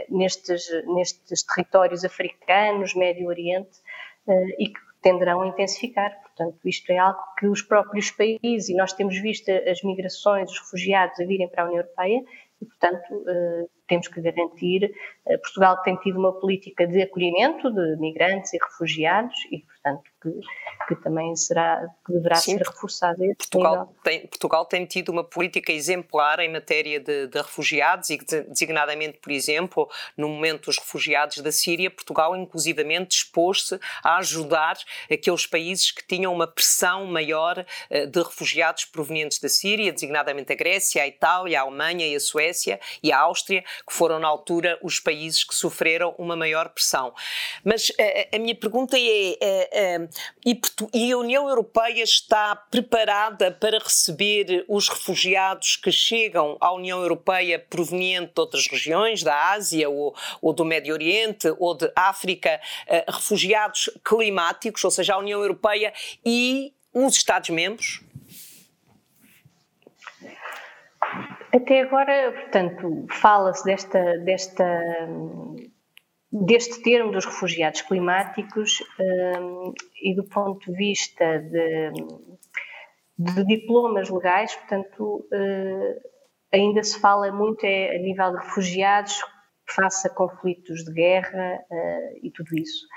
nestes, 0.10 0.62
nestes 0.88 1.42
territórios 1.44 2.04
africanos, 2.04 2.94
Médio 2.94 3.30
Oriente, 3.30 3.80
e 4.60 4.68
que 4.68 4.80
tenderão 5.02 5.42
a 5.42 5.48
intensificar. 5.48 6.12
Portanto, 6.36 6.60
isto 6.66 6.92
é 6.92 6.98
algo 6.98 7.20
que 7.38 7.48
os 7.48 7.62
próprios 7.62 8.10
países, 8.12 8.70
e 8.70 8.76
nós 8.76 8.92
temos 8.94 9.18
visto 9.20 9.50
as 9.50 9.84
migrações, 9.84 10.52
os 10.52 10.60
refugiados 10.60 11.20
a 11.20 11.26
virem 11.26 11.48
para 11.48 11.64
a 11.64 11.66
União 11.68 11.82
Europeia, 11.82 12.24
e, 12.60 12.66
portanto, 12.66 13.24
eh, 13.28 13.66
temos 13.88 14.08
que 14.08 14.22
garantir. 14.22 14.92
Eh, 15.28 15.38
Portugal 15.38 15.82
tem 15.84 15.96
tido 15.98 16.18
uma 16.18 16.34
política 16.40 16.88
de 16.88 17.02
acolhimento 17.02 17.72
de 17.72 17.98
migrantes 17.98 18.54
e 18.54 18.58
refugiados, 18.58 19.36
e, 19.52 19.60
portanto, 19.60 20.04
que, 20.22 20.30
que 20.88 20.96
também 20.96 21.36
será, 21.36 21.88
que 22.06 22.14
deverá 22.14 22.36
Sim, 22.36 22.58
ser 22.58 22.68
reforçado. 22.68 23.18
Portugal 23.38 23.96
tem, 24.04 24.28
Portugal 24.28 24.66
tem 24.66 24.86
tido 24.86 25.10
uma 25.10 25.24
política 25.24 25.72
exemplar 25.72 26.40
em 26.40 26.52
matéria 26.52 27.00
de, 27.00 27.28
de 27.28 27.38
refugiados 27.38 28.10
e 28.10 28.18
designadamente, 28.18 29.18
por 29.20 29.32
exemplo, 29.32 29.90
no 30.18 30.28
momento 30.28 30.66
dos 30.66 30.78
refugiados 30.78 31.38
da 31.38 31.52
Síria, 31.52 31.90
Portugal 31.90 32.36
inclusivamente 32.36 33.10
dispôs-se 33.10 33.80
a 34.04 34.18
ajudar 34.18 34.78
aqueles 35.12 35.46
países 35.46 35.92
que 35.92 36.06
tinham 36.06 36.34
uma 36.34 36.48
pressão 36.48 37.06
maior 37.06 37.66
eh, 37.90 38.06
de 38.06 38.22
refugiados 38.22 38.86
provenientes 38.86 39.40
da 39.40 39.50
Síria, 39.50 39.92
designadamente 39.92 40.52
a 40.52 40.56
Grécia, 40.56 41.04
a 41.04 41.08
Itália, 41.08 41.60
a 41.60 41.64
Alemanha 41.64 42.08
e 42.08 42.16
a 42.16 42.20
Suécia 42.20 42.80
e 43.02 43.12
a 43.12 43.20
Áustria, 43.20 43.64
que 43.88 43.94
foram 43.94 44.20
na 44.20 44.28
altura 44.28 44.78
os 44.82 45.00
países 45.00 45.44
que 45.44 45.56
sofreram 45.56 46.14
uma 46.18 46.36
maior 46.36 46.70
pressão. 46.70 47.14
Mas 47.64 47.92
a, 48.00 48.04
eh, 48.04 48.30
a 48.34 48.40
minha 48.40 48.56
pergunta 48.56 48.98
é, 48.98 49.38
é, 49.42 49.70
é 49.96 50.10
e 50.46 50.56
a 51.14 51.18
União 51.18 51.48
Europeia 51.48 52.04
está 52.04 52.56
preparada 52.56 53.52
para 53.52 53.78
receber 53.78 54.66
os 54.68 54.90
refugiados 54.90 55.76
que 55.76 55.92
chegam 55.92 56.58
à 56.60 56.72
União 56.74 57.02
Europeia 57.02 57.60
proveniente 57.60 58.34
de 58.34 58.42
outras 58.42 58.68
regiões, 58.68 59.24
da 59.24 59.52
Ásia 59.52 59.90
ou, 59.90 60.16
ou 60.42 60.54
do 60.54 60.66
Médio 60.66 60.94
Oriente 60.94 61.54
ou 61.60 61.76
de 61.76 61.92
África, 61.96 62.60
uh, 62.88 63.12
refugiados 63.12 63.90
climáticos, 64.04 64.84
ou 64.84 64.92
seja, 64.92 65.14
a 65.16 65.18
União 65.18 65.42
Europeia 65.42 65.94
e 66.26 66.74
os 66.94 67.16
Estados-membros? 67.16 68.02
Até 71.54 71.82
agora, 71.82 72.32
portanto, 72.32 73.06
fala-se 73.12 73.64
desta, 73.64 74.18
desta 74.20 74.82
deste 76.34 76.82
termo 76.82 77.12
dos 77.12 77.26
refugiados 77.26 77.82
climáticos 77.82 78.80
um, 79.00 79.72
e 80.02 80.16
do 80.16 80.24
ponto 80.24 80.72
de 80.72 80.76
vista 80.76 81.40
de, 81.40 81.92
de 83.20 83.46
diplomas 83.46 84.10
legais, 84.10 84.56
portanto, 84.56 85.28
uh, 85.32 86.02
ainda 86.52 86.82
se 86.84 87.00
fala 87.00 87.32
muito 87.32 87.64
é, 87.64 87.96
a 87.96 88.00
nível 88.00 88.32
de 88.32 88.38
refugiados 88.38 89.22
face 89.76 90.08
a 90.08 90.10
conflitos 90.10 90.84
de 90.84 90.92
guerra 90.92 91.60
uh, 91.70 92.20
e 92.24 92.32
tudo 92.32 92.58
isso. 92.58 92.88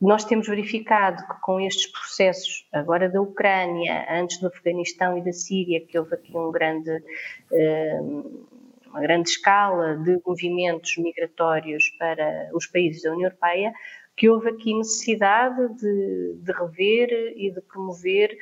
Nós 0.00 0.24
temos 0.24 0.48
verificado 0.48 1.22
que 1.28 1.40
com 1.42 1.60
estes 1.60 1.86
processos, 1.92 2.66
agora 2.72 3.08
da 3.08 3.20
Ucrânia, 3.20 4.06
antes 4.10 4.40
do 4.40 4.48
Afeganistão 4.48 5.16
e 5.16 5.22
da 5.22 5.32
Síria, 5.32 5.86
que 5.86 5.96
houve 5.96 6.14
aqui 6.14 6.36
um 6.36 6.50
grande 6.50 6.90
uh, 7.52 8.59
uma 8.90 9.00
grande 9.00 9.30
escala 9.30 9.96
de 9.96 10.20
movimentos 10.26 10.96
migratórios 10.98 11.90
para 11.98 12.50
os 12.52 12.66
países 12.66 13.02
da 13.02 13.12
União 13.12 13.28
Europeia, 13.28 13.72
que 14.16 14.28
houve 14.28 14.50
aqui 14.50 14.76
necessidade 14.76 15.74
de, 15.76 16.34
de 16.42 16.52
rever 16.52 17.08
e 17.36 17.50
de 17.52 17.60
promover 17.62 18.36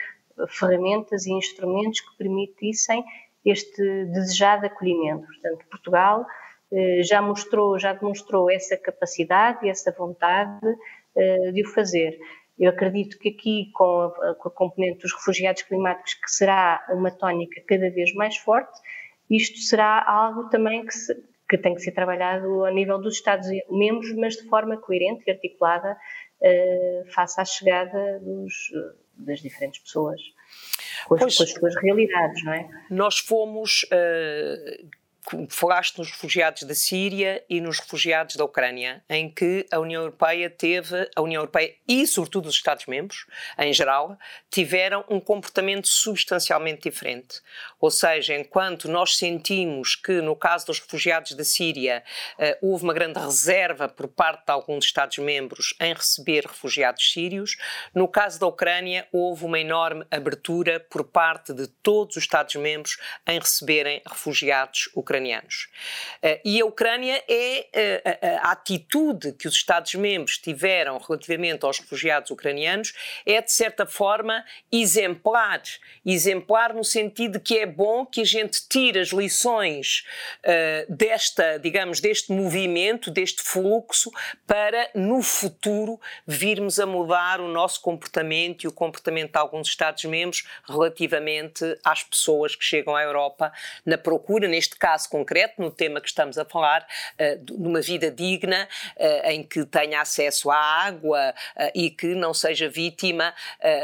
ferramentas 0.49 1.27
e 1.27 1.33
instrumentos 1.33 2.01
que 2.01 2.17
permitissem 2.17 3.05
este 3.45 4.05
desejado 4.07 4.67
acolhimento. 4.67 5.27
Portanto, 5.27 5.67
Portugal 5.71 6.27
eh, 6.73 7.03
já 7.03 7.21
mostrou, 7.23 7.79
já 7.79 7.93
demonstrou 7.93 8.51
essa 8.51 8.77
capacidade 8.77 9.67
e 9.67 9.71
essa 9.71 9.93
vontade 9.93 10.67
eh, 11.17 11.53
de 11.53 11.63
o 11.63 11.69
fazer. 11.71 12.19
Eu 12.59 12.71
acredito 12.71 13.19
que 13.19 13.29
aqui, 13.29 13.71
com 13.73 14.03
a, 14.03 14.35
com 14.35 14.49
a 14.49 14.51
componente 14.51 15.01
dos 15.01 15.13
refugiados 15.15 15.63
climáticos, 15.63 16.15
que 16.15 16.31
será 16.31 16.85
uma 16.91 17.11
tónica 17.11 17.63
cada 17.67 17.89
vez 17.91 18.13
mais 18.15 18.37
forte, 18.37 18.79
isto 19.31 19.59
será 19.59 20.05
algo 20.09 20.49
também 20.49 20.85
que, 20.85 20.93
se, 20.93 21.15
que 21.49 21.59
tem 21.59 21.75
que 21.75 21.81
ser 21.81 21.93
trabalhado 21.93 22.65
a 22.65 22.71
nível 22.71 22.99
dos 22.99 23.15
Estados-membros, 23.15 24.15
mas 24.17 24.37
de 24.37 24.49
forma 24.49 24.77
coerente 24.77 25.25
e 25.27 25.31
articulada 25.31 25.97
uh, 26.41 27.13
face 27.13 27.41
à 27.41 27.45
chegada 27.45 28.21
dos, 28.21 28.55
das 29.19 29.41
diferentes 29.41 29.81
pessoas. 29.81 30.21
Com 31.07 31.15
as, 31.15 31.37
com 31.37 31.43
as, 31.43 31.53
suas 31.53 31.77
realidades, 31.83 32.45
não 32.45 32.53
é? 32.53 32.69
Nós 32.91 33.19
fomos 33.19 33.85
uh, 33.85 34.89
falaste 35.51 35.99
nos 35.99 36.11
refugiados 36.11 36.63
da 36.63 36.75
Síria 36.75 37.45
e 37.49 37.61
nos 37.61 37.79
refugiados 37.79 38.37
da 38.37 38.45
Ucrânia, 38.45 39.03
em 39.09 39.31
que 39.31 39.67
a 39.71 39.79
União 39.79 40.03
Europeia 40.03 40.49
teve, 40.49 41.09
a 41.15 41.21
União 41.21 41.41
Europeia 41.41 41.75
e 41.87 42.07
sobretudo 42.07 42.47
os 42.47 42.55
Estados-membros, 42.55 43.27
em 43.59 43.73
geral, 43.73 44.19
tiveram 44.51 45.05
um 45.09 45.21
comportamento 45.21 45.87
substancialmente 45.87 46.83
diferente. 46.83 47.41
Ou 47.81 47.91
seja, 47.91 48.35
enquanto 48.35 48.89
nós 48.89 49.17
sentimos 49.17 49.95
que 49.95 50.21
no 50.21 50.35
caso 50.35 50.67
dos 50.67 50.81
refugiados 50.81 51.33
da 51.33 51.45
Síria 51.45 52.03
uh, 52.39 52.67
houve 52.67 52.85
uma 52.85 52.95
grande 52.95 53.19
reserva 53.19 53.89
por 53.89 54.09
parte 54.09 54.47
de 54.47 54.53
alguns 54.53 54.85
Estados-membros 54.87 55.75
em 55.81 55.93
receber 55.93 56.47
refugiados 56.47 57.13
sírios, 57.13 57.57
no 57.95 58.09
caso 58.09 58.41
da 58.41 58.47
Ucrânia 58.47 59.07
houve 59.13 59.45
uma 59.45 59.61
enorme 59.61 60.07
abertura 60.11 60.81
por 60.81 61.05
parte 61.05 61.53
de 61.53 61.67
todos 61.67 62.17
os 62.17 62.23
Estados-membros 62.23 62.97
em 63.27 63.39
receberem 63.39 64.03
refugiados 64.07 64.89
ucranianos 64.95 65.18
ucranianos. 65.19 65.69
Eh, 66.23 66.41
e 66.45 66.61
a 66.61 66.65
Ucrânia 66.65 67.23
é 67.29 67.67
eh, 67.73 68.19
a, 68.43 68.49
a, 68.49 68.53
atitude 68.53 69.33
que 69.33 69.49
os 69.49 69.55
Estados-membros 69.55 70.39
tiveram 70.39 70.99
relativamente 70.99 71.65
aos 71.65 71.79
refugiados 71.79 72.31
ucranianos 72.31 72.95
é, 73.27 73.43
de 73.43 73.53
certa 73.53 73.85
forma, 73.85 74.45
exemplar. 74.71 75.63
Exemplar 76.07 76.73
no 76.75 76.85
sentido 76.85 77.41
que 77.41 77.59
é 77.59 77.67
bom 77.67 78.07
que 78.07 78.21
a 78.21 78.25
gente 78.25 78.67
tire 78.69 79.01
as 79.01 79.09
lições 79.09 80.05
desta, 80.89 81.59
digamos, 81.59 82.01
deste 82.01 82.33
movimento, 82.33 83.11
deste 83.11 83.43
fluxo, 83.43 84.11
para 84.47 84.91
no 84.95 85.23
futuro 85.23 86.01
virmos 86.27 86.79
a 86.79 86.87
mudar 86.87 87.41
o 87.41 87.49
nosso 87.49 87.81
comportamento 87.81 88.65
e 88.65 88.69
o 88.69 88.73
comportamento 88.73 89.33
de 89.33 89.39
alguns 89.39 89.69
Estados-membros 89.69 90.45
relativamente 90.67 91.79
às 91.85 92.03
pessoas 92.03 92.55
que 92.55 92.65
chegam 92.65 92.95
à 92.95 93.03
Europa 93.03 93.53
na 93.85 93.99
procura, 93.99 94.49
neste 94.49 94.77
caso, 94.77 95.08
caso 95.09 95.11
concreto, 95.11 95.61
no 95.61 95.71
tema 95.71 96.01
que 96.01 96.09
estamos 96.09 96.39
a 96.39 96.45
falar, 96.45 96.87
uh, 97.19 97.59
numa 97.59 97.81
vida 97.81 98.11
digna, 98.11 98.69
uh, 98.97 99.31
em 99.31 99.43
que 99.43 99.65
tenha 99.65 100.01
acesso 100.01 100.51
à 100.51 100.57
água 100.57 101.35
uh, 101.57 101.71
e 101.75 101.91
que 101.91 102.15
não 102.15 102.35
seja 102.35 102.69
vítima, 102.69 103.35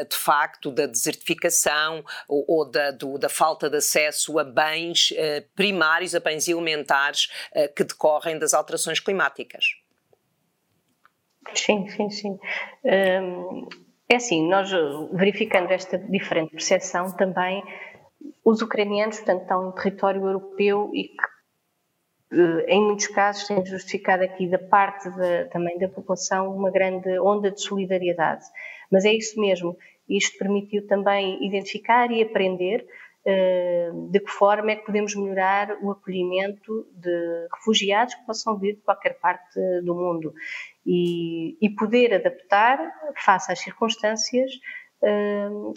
de 0.09 0.17
facto, 0.17 0.71
da 0.71 0.87
desertificação 0.87 2.05
ou, 2.29 2.69
da, 2.71 2.91
do, 2.91 3.19
da, 3.19 3.29
falta 3.29 3.71
de 3.71 3.77
acesso 3.77 4.39
a 4.39 4.45
bens 4.45 5.13
primários, 5.55 6.15
a 6.15 6.21
bens 6.21 6.49
elementares 6.49 7.29
que 7.75 7.85
decorrem 7.85 8.39
das 8.39 8.53
alterações 8.53 9.01
climáticas. 9.01 9.65
Sim, 11.55 11.89
sim, 11.89 12.11
sim. 12.11 12.39
Um, 12.85 13.69
é 14.09 14.17
assim, 14.17 14.47
nós 14.49 14.71
verificando 15.13 15.71
esta 15.71 15.99
diferente 15.99 16.51
percepção 16.51 17.11
também 17.17 17.63
os 18.45 18.63
ucranianos, 18.63 19.17
portanto, 19.17 19.43
estão 19.43 19.69
em 19.69 19.73
território 19.73 20.27
europeu 20.27 20.91
e 20.95 21.05
que, 21.05 21.25
eh, 22.33 22.65
em 22.69 22.85
muitos 22.85 23.07
casos, 23.09 23.47
tem 23.47 23.65
justificado 23.65 24.23
aqui 24.23 24.49
da 24.49 24.59
parte 24.59 25.09
da, 25.11 25.47
também 25.47 25.79
da 25.79 25.89
população 25.89 26.55
uma 26.55 26.71
grande 26.71 27.19
onda 27.19 27.51
de 27.51 27.61
solidariedade. 27.61 28.45
Mas 28.91 29.05
é 29.05 29.13
isso 29.13 29.41
mesmo, 29.41 29.77
isto 30.09 30.39
permitiu 30.39 30.87
também 30.87 31.45
identificar 31.47 32.11
e 32.11 32.23
aprender 32.23 32.87
uh, 33.27 34.11
de 34.11 34.21
que 34.21 34.31
forma 34.31 34.73
é 34.73 34.77
que 34.77 34.85
podemos 34.85 35.15
melhorar 35.15 35.79
o 35.83 35.91
acolhimento 35.91 36.87
de 36.93 37.49
refugiados 37.55 38.15
que 38.15 38.27
possam 38.27 38.59
vir 38.59 38.75
de 38.75 38.83
qualquer 38.83 39.19
parte 39.19 39.59
do 39.83 39.95
mundo 39.95 40.35
e, 40.85 41.57
e 41.61 41.71
poder 41.71 42.15
adaptar 42.15 42.79
face 43.17 43.51
às 43.51 43.61
circunstâncias 43.61 44.51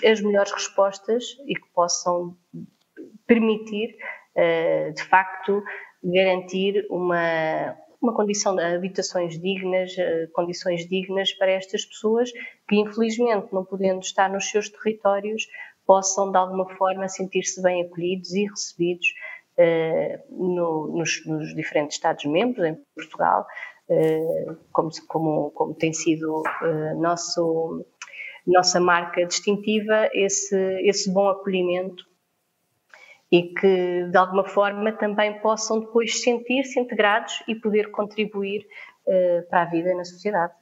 as 0.05 0.22
melhores 0.22 0.51
respostas 0.51 1.24
e 1.46 1.53
que 1.55 1.69
possam 1.74 2.36
permitir, 3.27 3.96
uh, 4.36 4.93
de 4.93 5.03
facto, 5.03 5.62
garantir 6.03 6.88
uma, 6.89 7.75
uma 8.01 8.13
condição 8.13 8.55
de 8.55 8.63
habitações 8.63 9.39
dignas, 9.39 9.91
uh, 9.93 10.31
condições 10.34 10.88
dignas 10.88 11.34
para 11.34 11.51
estas 11.51 11.86
pessoas 11.86 12.31
que, 12.67 12.77
infelizmente, 12.77 13.53
não 13.53 13.65
podendo 13.65 14.00
estar 14.00 14.29
nos 14.29 14.50
seus 14.50 14.69
territórios, 14.69 15.48
possam, 15.86 16.31
de 16.31 16.38
alguma 16.38 16.67
forma, 16.75 17.07
sentir-se 17.07 17.62
bem 17.62 17.84
acolhidos 17.84 18.34
e 18.34 18.46
recebidos 18.46 19.07
no, 20.29 20.88
nos, 20.96 21.25
nos, 21.25 21.55
diferentes 21.55 21.96
Estados-membros, 21.96 22.63
em 22.63 22.77
Portugal, 22.93 23.48
como, 24.72 24.91
como, 25.07 25.50
como 25.51 25.74
tem 25.74 25.91
sido 25.93 26.43
nosso 26.98 27.84
nossa 28.48 28.80
marca 28.80 29.25
distintiva, 29.25 30.10
esse, 30.13 30.56
esse 30.84 31.12
bom 31.12 31.27
acolhimento 31.27 32.08
e 33.32 33.44
que 33.54 34.06
de 34.10 34.18
alguma 34.18 34.46
forma 34.46 34.92
também 34.94 35.39
possam 35.39 35.82
depois 35.82 36.22
sentir-se 36.22 36.80
integrados 36.80 37.44
e 37.48 37.54
poder 37.54 37.92
contribuir 37.92 38.66
uh, 39.06 39.50
para 39.50 39.63
a 39.63 39.66
vida 39.66 39.94
na 39.94 40.06
sociedade. 40.06 40.54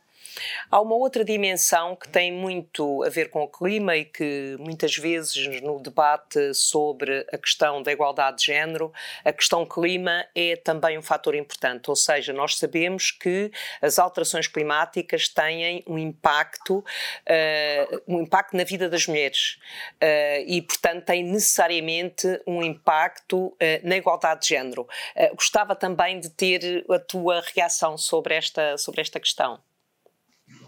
Há 0.69 0.81
uma 0.81 0.95
outra 0.95 1.23
dimensão 1.23 1.95
que 1.95 2.07
tem 2.07 2.31
muito 2.31 3.03
a 3.03 3.09
ver 3.09 3.29
com 3.29 3.43
o 3.43 3.47
clima 3.47 3.95
e 3.95 4.05
que 4.05 4.55
muitas 4.59 4.95
vezes 4.95 5.61
no 5.61 5.79
debate 5.79 6.53
sobre 6.53 7.25
a 7.31 7.37
questão 7.37 7.81
da 7.81 7.91
igualdade 7.91 8.37
de 8.37 8.45
género, 8.45 8.91
a 9.23 9.31
questão 9.31 9.65
clima 9.65 10.25
é 10.35 10.55
também 10.55 10.97
um 10.97 11.01
fator 11.01 11.35
importante. 11.35 11.89
Ou 11.89 11.95
seja, 11.95 12.33
nós 12.33 12.57
sabemos 12.57 13.11
que 13.11 13.51
as 13.81 13.99
alterações 13.99 14.47
climáticas 14.47 15.27
têm 15.27 15.83
um 15.87 15.97
impacto, 15.97 16.79
uh, 16.79 18.03
um 18.07 18.21
impacto 18.21 18.55
na 18.55 18.63
vida 18.63 18.89
das 18.89 19.07
mulheres 19.07 19.57
uh, 20.01 20.43
e, 20.45 20.61
portanto, 20.61 21.05
têm 21.05 21.23
necessariamente 21.23 22.41
um 22.45 22.63
impacto 22.63 23.47
uh, 23.47 23.55
na 23.83 23.97
igualdade 23.97 24.41
de 24.41 24.47
género. 24.47 24.87
gostava 25.33 25.75
também 25.75 26.19
de 26.19 26.29
ter 26.29 26.85
a 26.89 26.99
tua 26.99 27.41
reação 27.53 27.97
sobre 27.97 28.35
esta, 28.35 28.77
sobre 28.77 29.01
esta 29.01 29.19
questão. 29.19 29.59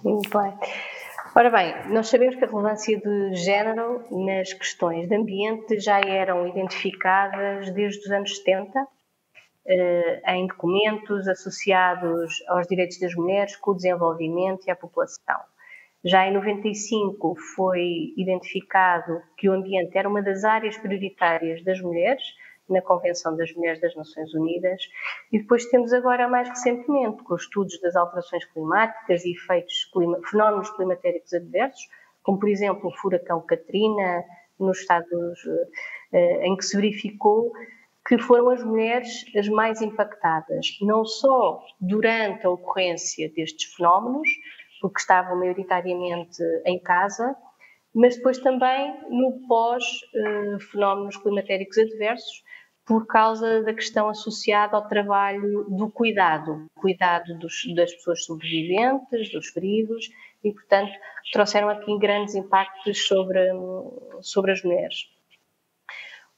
Muito 0.03 0.29
bem. 0.29 0.53
Ora 1.35 1.51
bem, 1.51 1.93
nós 1.93 2.07
sabemos 2.07 2.35
que 2.35 2.45
a 2.45 2.47
relevância 2.47 2.99
de 2.99 3.35
género 3.35 4.03
nas 4.09 4.53
questões 4.53 5.07
de 5.07 5.15
ambiente 5.15 5.79
já 5.79 5.99
eram 5.99 6.47
identificadas 6.47 7.69
desde 7.71 7.99
os 7.99 8.11
anos 8.11 8.37
70 8.37 8.87
eh, 9.67 10.21
em 10.33 10.47
documentos 10.47 11.27
associados 11.27 12.43
aos 12.47 12.67
direitos 12.67 12.99
das 12.99 13.13
mulheres, 13.13 13.55
com 13.57 13.71
o 13.71 13.75
desenvolvimento 13.75 14.65
e 14.65 14.71
a 14.71 14.75
população. 14.75 15.39
Já 16.03 16.25
em 16.25 16.33
95 16.33 17.35
foi 17.55 18.13
identificado 18.15 19.21
que 19.37 19.49
o 19.49 19.53
ambiente 19.53 19.97
era 19.97 20.07
uma 20.07 20.21
das 20.21 20.43
áreas 20.43 20.77
prioritárias 20.77 21.63
das 21.63 21.81
mulheres 21.81 22.23
na 22.69 22.81
Convenção 22.81 23.35
das 23.35 23.53
Mulheres 23.53 23.81
das 23.81 23.95
Nações 23.95 24.33
Unidas, 24.33 24.81
e 25.31 25.39
depois 25.39 25.65
temos 25.65 25.93
agora, 25.93 26.27
mais 26.27 26.49
recentemente, 26.49 27.23
com 27.23 27.33
os 27.33 27.43
estudos 27.43 27.79
das 27.81 27.95
alterações 27.95 28.45
climáticas 28.45 29.23
e 29.25 29.31
efeitos 29.31 29.89
clima, 29.93 30.19
fenómenos 30.29 30.69
climatéricos 30.71 31.33
adversos, 31.33 31.81
como 32.23 32.39
por 32.39 32.49
exemplo 32.49 32.89
o 32.89 32.97
furacão 32.97 33.41
Katrina, 33.41 34.23
nos 34.59 34.79
Estados 34.79 35.39
eh, 36.11 36.47
em 36.47 36.55
que 36.57 36.65
se 36.65 36.75
verificou 36.75 37.51
que 38.07 38.17
foram 38.17 38.49
as 38.49 38.63
mulheres 38.63 39.25
as 39.35 39.47
mais 39.49 39.81
impactadas, 39.81 40.77
não 40.81 41.05
só 41.05 41.61
durante 41.79 42.45
a 42.45 42.49
ocorrência 42.49 43.29
destes 43.35 43.73
fenómenos, 43.73 44.29
porque 44.81 44.99
estavam 44.99 45.37
maioritariamente 45.37 46.41
em 46.65 46.79
casa, 46.79 47.35
mas 47.93 48.15
depois 48.15 48.37
também 48.37 48.95
no 49.09 49.45
pós-fenómenos 49.47 51.15
eh, 51.15 51.19
climatéricos 51.21 51.77
adversos, 51.77 52.43
por 52.87 53.05
causa 53.05 53.61
da 53.63 53.73
questão 53.73 54.07
associada 54.07 54.77
ao 54.77 54.87
trabalho 54.87 55.65
do 55.69 55.91
cuidado, 55.91 56.67
cuidado 56.73 57.37
dos, 57.37 57.53
das 57.75 57.93
pessoas 57.93 58.23
sobreviventes, 58.23 59.29
dos 59.31 59.49
feridos, 59.49 60.09
e, 60.41 60.53
portanto, 60.53 60.93
trouxeram 61.33 61.67
aqui 61.67 61.99
grandes 61.99 62.33
impactos 62.33 63.05
sobre, 63.05 63.39
sobre 64.21 64.53
as 64.53 64.63
mulheres. 64.63 65.09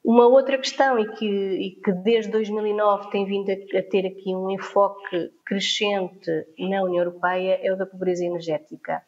Uma 0.03 0.25
outra 0.27 0.57
questão, 0.57 0.97
e 0.97 1.07
que, 1.13 1.25
e 1.25 1.71
que 1.83 1.91
desde 1.91 2.31
2009 2.31 3.11
tem 3.11 3.25
vindo 3.25 3.51
a, 3.51 3.79
a, 3.79 3.83
ter 3.83 4.07
aqui 4.07 4.35
um 4.35 4.49
enfoque 4.49 5.29
crescente 5.45 6.31
na 6.57 6.81
União 6.81 7.03
Europeia, 7.03 7.59
é 7.61 7.71
o 7.71 7.77
da 7.77 7.85
pobreza 7.85 8.25
energética. 8.25 9.03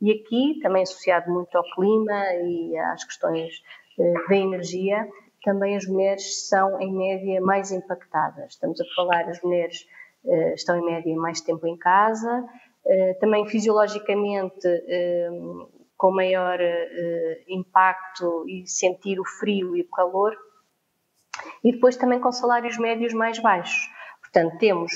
E 0.00 0.12
aqui, 0.12 0.60
também 0.62 0.82
associado 0.82 1.32
muito 1.32 1.56
ao 1.56 1.64
clima 1.74 2.22
e 2.44 2.76
às 2.78 3.02
questões 3.02 3.54
eh, 3.98 4.14
da 4.28 4.36
energia, 4.36 5.08
também 5.46 5.76
as 5.76 5.86
mulheres 5.86 6.48
são, 6.48 6.80
em 6.80 6.92
média, 6.92 7.40
mais 7.40 7.70
impactadas. 7.70 8.54
Estamos 8.54 8.80
a 8.80 8.84
falar, 8.96 9.28
as 9.28 9.40
mulheres 9.42 9.86
uh, 10.24 10.54
estão, 10.54 10.76
em 10.76 10.84
média, 10.84 11.16
mais 11.16 11.40
tempo 11.40 11.68
em 11.68 11.76
casa, 11.76 12.44
uh, 12.84 13.20
também 13.20 13.46
fisiologicamente 13.46 14.66
uh, 14.66 15.70
com 15.96 16.10
maior 16.10 16.58
impacto 17.48 18.44
e 18.46 18.66
sentir 18.66 19.18
o 19.18 19.24
frio 19.24 19.74
e 19.76 19.80
o 19.80 19.88
calor, 19.88 20.36
e 21.64 21.72
depois 21.72 21.96
também 21.96 22.20
com 22.20 22.30
salários 22.30 22.76
médios 22.76 23.14
mais 23.14 23.38
baixos. 23.38 23.88
Portanto, 24.20 24.58
temos 24.58 24.92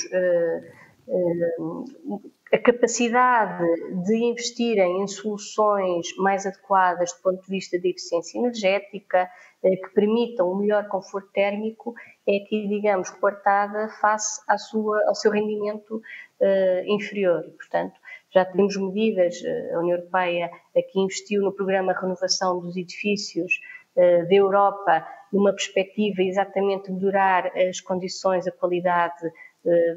a 2.52 2.58
capacidade 2.58 3.64
de 4.04 4.16
investirem 4.16 5.02
em 5.02 5.06
soluções 5.06 6.08
mais 6.16 6.44
adequadas 6.44 7.12
do 7.12 7.22
ponto 7.22 7.42
de 7.42 7.48
vista 7.48 7.78
da 7.80 7.88
eficiência 7.88 8.38
energética, 8.38 9.30
eh, 9.62 9.76
que 9.76 9.88
permitam 9.90 10.50
um 10.50 10.56
melhor 10.56 10.88
conforto 10.88 11.30
térmico, 11.32 11.94
é 12.26 12.38
aqui, 12.38 12.66
digamos, 12.66 13.10
cortada 13.10 13.88
face 14.00 14.40
à 14.48 14.58
sua, 14.58 15.00
ao 15.06 15.14
seu 15.14 15.30
rendimento 15.30 15.96
uh, 15.96 16.84
inferior. 16.86 17.42
portanto, 17.56 17.94
já 18.32 18.44
temos 18.44 18.76
medidas, 18.76 19.42
eh, 19.44 19.74
a 19.74 19.78
União 19.78 19.98
Europeia 19.98 20.50
aqui 20.76 21.00
investiu 21.00 21.42
no 21.42 21.52
programa 21.52 21.92
renovação 21.92 22.60
dos 22.60 22.76
edifícios 22.76 23.60
uh, 23.96 24.28
da 24.28 24.34
Europa, 24.34 25.06
numa 25.32 25.52
perspectiva 25.52 26.22
exatamente 26.22 26.90
de 26.90 26.92
melhorar 26.92 27.46
as 27.56 27.80
condições, 27.80 28.46
a 28.46 28.52
qualidade 28.52 29.30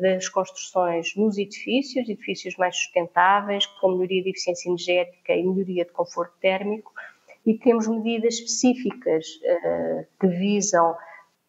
das 0.01 0.27
construções 0.27 1.15
nos 1.15 1.37
edifícios, 1.37 2.09
edifícios 2.09 2.57
mais 2.57 2.75
sustentáveis, 2.75 3.65
com 3.65 3.91
melhoria 3.91 4.21
de 4.21 4.29
eficiência 4.31 4.67
energética 4.67 5.33
e 5.33 5.43
melhoria 5.43 5.85
de 5.85 5.91
conforto 5.91 6.33
térmico, 6.41 6.91
e 7.45 7.57
temos 7.57 7.87
medidas 7.87 8.35
específicas 8.35 9.25
uh, 9.25 10.05
que 10.19 10.27
visam 10.27 10.95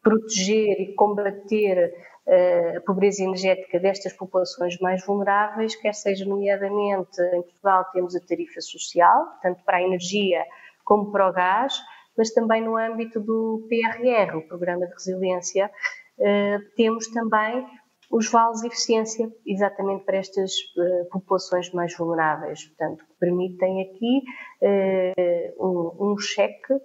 proteger 0.02 0.80
e 0.80 0.94
combater 0.94 1.94
uh, 2.26 2.78
a 2.78 2.80
pobreza 2.82 3.22
energética 3.22 3.78
destas 3.78 4.12
populações 4.12 4.78
mais 4.80 5.04
vulneráveis, 5.04 5.74
quer 5.76 5.94
seja 5.94 6.24
nomeadamente 6.24 7.20
em 7.20 7.42
Portugal 7.42 7.84
temos 7.92 8.14
a 8.14 8.20
tarifa 8.20 8.60
social, 8.60 9.38
tanto 9.42 9.62
para 9.64 9.78
a 9.78 9.82
energia 9.82 10.44
como 10.84 11.10
para 11.10 11.28
o 11.28 11.32
gás, 11.32 11.74
mas 12.16 12.30
também 12.32 12.62
no 12.62 12.76
âmbito 12.76 13.20
do 13.20 13.66
PRR, 13.68 14.36
o 14.36 14.46
Programa 14.46 14.86
de 14.86 14.92
Resiliência, 14.92 15.70
uh, 16.18 16.74
temos 16.76 17.08
também 17.08 17.66
os 18.10 18.30
vales 18.30 18.60
de 18.60 18.68
eficiência 18.68 19.30
exatamente 19.46 20.04
para 20.04 20.18
estas 20.18 20.52
uh, 20.52 21.04
populações 21.10 21.72
mais 21.72 21.96
vulneráveis, 21.96 22.64
portanto, 22.66 23.04
permitem 23.18 23.82
aqui 23.82 24.22
uh, 24.62 25.66
um, 25.66 26.12
um, 26.12 26.18
cheque 26.18 26.72
uh, 26.72 26.80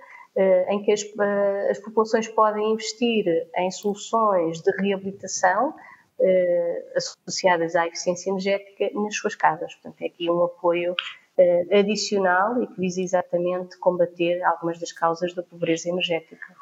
em 0.69 0.81
que 0.83 0.91
as, 0.91 1.03
as, 1.69 1.79
populações 1.79 2.27
podem 2.27 2.73
investir 2.73 3.25
em 3.55 3.71
soluções 3.71 4.61
de 4.61 4.71
reabilitação 4.81 5.73
associadas 6.97 7.77
à 7.77 7.87
eficiência 7.87 8.29
energética 8.29 8.89
nas 8.93 9.15
suas 9.15 9.35
casas. 9.35 9.73
Portanto, 9.75 10.01
é 10.01 10.07
aqui 10.07 10.29
um 10.29 10.43
apoio 10.43 10.93
adicional 11.71 12.61
e 12.61 12.67
que 12.67 12.77
visa 12.77 13.01
exatamente 13.01 13.77
combater 13.79 14.43
algumas 14.43 14.77
das 14.77 14.91
causas 14.91 15.33
da 15.33 15.41
pobreza 15.41 15.87
energética. 15.87 16.53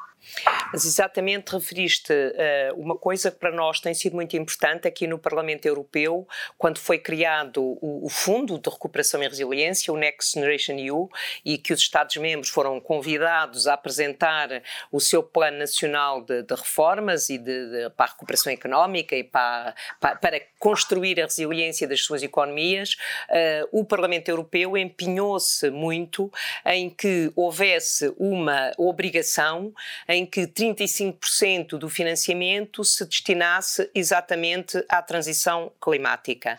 Mas 0.72 0.84
exatamente 0.84 1.52
referiste 1.52 2.12
uh, 2.12 2.80
uma 2.80 2.96
coisa 2.96 3.30
que 3.30 3.38
para 3.38 3.50
nós 3.50 3.80
tem 3.80 3.94
sido 3.94 4.14
muito 4.14 4.36
importante 4.36 4.86
aqui 4.86 5.06
no 5.06 5.18
Parlamento 5.18 5.66
Europeu, 5.66 6.26
quando 6.56 6.78
foi 6.78 6.98
criado 6.98 7.62
o, 7.62 8.06
o, 8.06 8.08
Fundo 8.08 8.58
de 8.58 8.68
Recuperação 8.68 9.22
e 9.22 9.28
Resiliência, 9.28 9.92
o 9.92 9.96
Next 9.96 10.34
Generation 10.34 10.74
EU, 10.74 11.08
e 11.44 11.56
que 11.56 11.72
os 11.72 11.80
Estados-membros 11.80 12.50
foram 12.50 12.80
convidados 12.80 13.66
a 13.66 13.74
apresentar 13.74 14.62
o 14.92 15.00
seu 15.00 15.22
plano 15.22 15.58
nacional 15.58 16.22
de, 16.22 16.42
de 16.42 16.54
reformas 16.54 17.30
e 17.30 17.38
de, 17.38 17.70
de, 17.70 17.90
para 17.90 18.06
a 18.06 18.10
recuperação 18.10 18.52
económica 18.52 19.16
e 19.16 19.24
para, 19.24 19.74
para, 20.00 20.16
para, 20.16 20.40
construir 20.58 21.20
a 21.20 21.24
resiliência 21.24 21.86
das 21.86 22.00
suas 22.02 22.22
economias. 22.22 22.96
Uh, 23.30 23.80
o 23.80 23.84
Parlamento 23.84 24.28
Europeu 24.28 24.76
empenhou-se 24.76 25.70
muito 25.70 26.30
em 26.66 26.90
que 26.90 27.32
houvesse 27.36 28.12
uma 28.18 28.72
obrigação 28.76 29.72
em 30.08 30.24
que 30.24 30.46
35% 30.46 31.76
do 31.78 31.88
financiamento 31.88 32.82
se 32.82 33.04
destinasse 33.04 33.90
exatamente 33.94 34.82
à 34.88 35.02
transição 35.02 35.70
climática. 35.80 36.58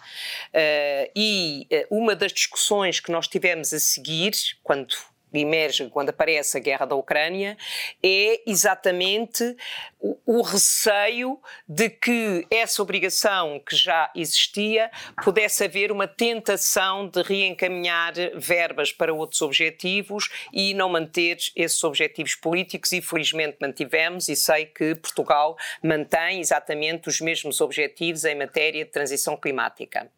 Uh, 0.54 1.12
e 1.16 1.68
uh, 1.72 1.98
uma 1.98 2.16
das 2.16 2.32
discussões 2.32 3.00
que 3.00 3.12
nós 3.12 3.28
tivemos 3.28 3.74
a 3.74 3.80
seguir, 3.80 4.34
quando 4.62 4.96
emerge 5.34 5.90
quando 5.90 6.10
aparece 6.10 6.58
a 6.58 6.60
guerra 6.60 6.86
da 6.86 6.96
Ucrânia 6.96 7.58
é 8.04 8.42
exatamente 8.48 9.56
o, 10.00 10.18
o, 10.26 10.42
receio 10.42 11.40
de 11.68 11.90
que 11.90 12.48
essa 12.50 12.82
obrigação 12.82 13.60
que 13.60 13.76
já 13.76 14.12
existia 14.16 14.90
pudesse 15.24 15.64
haver 15.64 15.92
uma 15.92 16.08
tentação 16.08 17.08
de 17.08 17.22
reencaminhar 17.22 18.14
verbas 18.36 18.92
para 18.92 19.14
outros 19.14 19.42
objetivos 19.42 20.30
e 20.54 20.74
não 20.74 20.90
manter 20.90 21.38
esses 21.56 21.84
objetivos 21.84 22.36
políticos 22.36 22.92
e 22.92 23.02
felizmente 23.02 23.58
mantivemos 23.62 24.30
e 24.30 24.36
sei 24.36 24.66
que 24.66 24.96
Portugal 24.96 25.58
mantém 25.84 26.40
exatamente 26.40 27.10
os 27.10 27.22
mesmos 27.22 27.62
objetivos 27.62 28.24
em 28.26 28.36
matéria 28.36 28.86
de 28.86 28.92
transição 28.92 29.36
climática. 29.36 30.10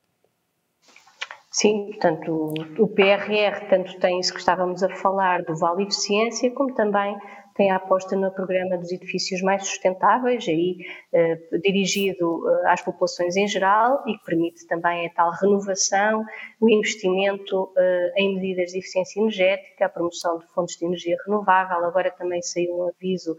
Sim, 1.54 1.88
portanto, 1.88 2.54
o 2.80 2.88
PRR 2.88 3.68
tanto 3.70 4.00
tem 4.00 4.22
isso 4.22 4.34
que 4.34 4.40
estávamos 4.40 4.82
a 4.84 4.96
falar 4.96 5.44
do 5.44 5.54
Vale 5.54 5.84
Eficiência, 5.84 6.50
como 6.52 6.74
também 6.74 7.14
tem 7.56 7.70
a 7.70 7.76
aposta 7.76 8.16
no 8.16 8.32
programa 8.32 8.78
dos 8.78 8.90
edifícios 8.90 9.42
mais 9.42 9.68
sustentáveis, 9.68 10.48
aí 10.48 10.78
eh, 11.12 11.38
dirigido 11.62 12.48
eh, 12.48 12.72
às 12.72 12.82
populações 12.82 13.36
em 13.36 13.48
geral 13.48 14.02
e 14.08 14.18
que 14.18 14.24
permite 14.24 14.66
também 14.66 15.06
a 15.06 15.10
tal 15.14 15.30
renovação, 15.32 16.24
o 16.62 16.70
investimento 16.70 17.72
eh, 17.78 18.14
em 18.16 18.36
medidas 18.36 18.72
de 18.72 18.80
eficiência 18.80 19.20
energética, 19.20 19.86
a 19.86 19.90
promoção 19.90 20.40
de 20.40 20.48
fontes 20.54 20.78
de 20.78 20.86
energia 20.86 21.18
renovável. 21.26 21.84
Agora 21.84 22.10
também 22.12 22.42
saiu 22.42 22.78
um 22.78 22.88
aviso 22.88 23.36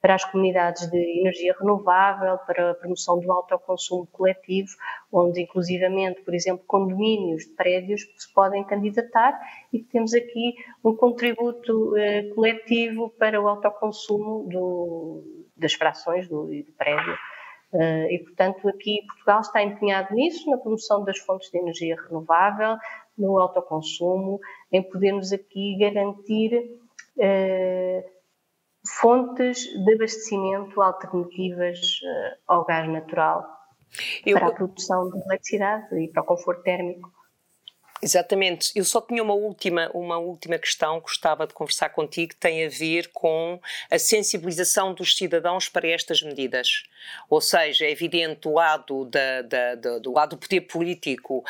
para 0.00 0.14
as 0.14 0.24
comunidades 0.24 0.88
de 0.90 1.20
energia 1.20 1.54
renovável, 1.58 2.38
para 2.38 2.70
a 2.70 2.74
promoção 2.74 3.18
do 3.18 3.32
autoconsumo 3.32 4.06
coletivo, 4.12 4.68
onde 5.10 5.42
inclusivamente, 5.42 6.22
por 6.22 6.34
exemplo, 6.34 6.64
condomínios 6.66 7.44
de 7.44 7.50
prédios 7.54 8.02
se 8.16 8.32
podem 8.32 8.62
candidatar 8.64 9.38
e 9.72 9.80
que 9.80 9.90
temos 9.90 10.14
aqui 10.14 10.54
um 10.84 10.94
contributo 10.94 11.96
eh, 11.96 12.30
coletivo 12.34 13.10
para 13.18 13.40
o 13.40 13.48
autoconsumo 13.48 14.48
do, 14.48 15.46
das 15.56 15.72
frações 15.72 16.28
do, 16.28 16.46
do 16.46 16.72
prédio. 16.76 17.16
Uh, 17.72 18.08
e, 18.10 18.20
portanto, 18.20 18.68
aqui 18.68 19.02
Portugal 19.06 19.40
está 19.40 19.62
empenhado 19.62 20.14
nisso, 20.14 20.48
na 20.48 20.56
promoção 20.56 21.04
das 21.04 21.18
fontes 21.18 21.50
de 21.50 21.58
energia 21.58 21.96
renovável, 22.00 22.76
no 23.18 23.38
autoconsumo, 23.38 24.40
em 24.70 24.82
podermos 24.82 25.32
aqui 25.32 25.76
garantir 25.78 26.80
uh, 27.16 28.15
fontes 28.88 29.64
de 29.84 29.94
abastecimento 29.94 30.80
alternativas 30.80 31.78
uh, 31.78 32.36
ao 32.46 32.64
gás 32.64 32.88
natural 32.88 33.46
Eu... 34.24 34.38
para 34.38 34.48
a 34.48 34.52
produção 34.52 35.10
de 35.10 35.18
eletricidade 35.18 35.94
e 35.96 36.08
para 36.08 36.22
o 36.22 36.26
conforto 36.26 36.62
térmico. 36.62 37.10
Exatamente. 38.06 38.70
Eu 38.76 38.84
só 38.84 39.00
tinha 39.00 39.20
uma 39.20 39.34
última, 39.34 39.90
uma 39.92 40.16
última 40.16 40.56
questão 40.58 41.00
que 41.00 41.08
gostava 41.08 41.44
de 41.44 41.52
conversar 41.52 41.88
contigo, 41.88 42.34
que 42.34 42.36
tem 42.36 42.64
a 42.64 42.68
ver 42.68 43.10
com 43.12 43.60
a 43.90 43.98
sensibilização 43.98 44.94
dos 44.94 45.16
cidadãos 45.16 45.68
para 45.68 45.88
estas 45.88 46.22
medidas. 46.22 46.84
Ou 47.28 47.40
seja, 47.40 47.84
é 47.84 47.90
evidente 47.90 48.42
do 48.42 48.52
lado, 48.52 49.06
da, 49.06 49.42
da, 49.42 49.74
da, 49.74 49.98
do, 49.98 50.12
lado 50.12 50.30
do 50.30 50.38
poder 50.38 50.60
político 50.62 51.38
uh, 51.38 51.44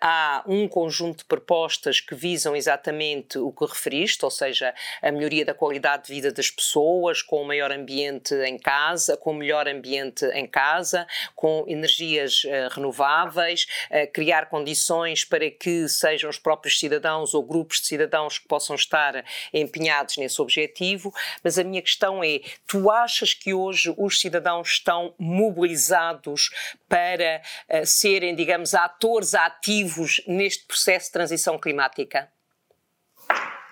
há 0.00 0.42
um 0.46 0.66
conjunto 0.66 1.18
de 1.18 1.24
propostas 1.26 2.00
que 2.00 2.14
visam 2.14 2.56
exatamente 2.56 3.38
o 3.38 3.52
que 3.52 3.66
referiste, 3.66 4.24
ou 4.24 4.30
seja, 4.30 4.74
a 5.02 5.12
melhoria 5.12 5.44
da 5.44 5.52
qualidade 5.52 6.06
de 6.06 6.14
vida 6.14 6.32
das 6.32 6.50
pessoas, 6.50 7.20
com 7.20 7.42
o 7.42 7.46
maior 7.46 7.70
ambiente 7.70 8.34
em 8.34 8.58
casa, 8.58 9.18
com 9.18 9.32
o 9.32 9.34
melhor 9.34 9.68
ambiente 9.68 10.24
em 10.32 10.46
casa, 10.46 11.06
com 11.36 11.62
energias 11.68 12.44
uh, 12.44 12.74
renováveis, 12.74 13.66
uh, 13.90 14.10
criar 14.12 14.48
condições 14.48 15.26
para 15.26 15.50
que 15.50 15.89
sejam 15.90 16.30
os 16.30 16.38
próprios 16.38 16.78
cidadãos 16.78 17.34
ou 17.34 17.42
grupos 17.42 17.80
de 17.80 17.86
cidadãos 17.86 18.38
que 18.38 18.48
possam 18.48 18.76
estar 18.76 19.24
empenhados 19.52 20.16
nesse 20.16 20.40
objetivo. 20.40 21.12
Mas 21.42 21.58
a 21.58 21.64
minha 21.64 21.82
questão 21.82 22.22
é: 22.22 22.40
tu 22.66 22.90
achas 22.90 23.34
que 23.34 23.52
hoje 23.52 23.94
os 23.98 24.20
cidadãos 24.20 24.68
estão 24.68 25.14
mobilizados 25.18 26.50
para 26.88 27.42
uh, 27.68 27.86
serem, 27.86 28.34
digamos, 28.34 28.74
atores 28.74 29.34
ativos 29.34 30.22
neste 30.26 30.64
processo 30.66 31.06
de 31.06 31.12
transição 31.12 31.58
climática? 31.58 32.30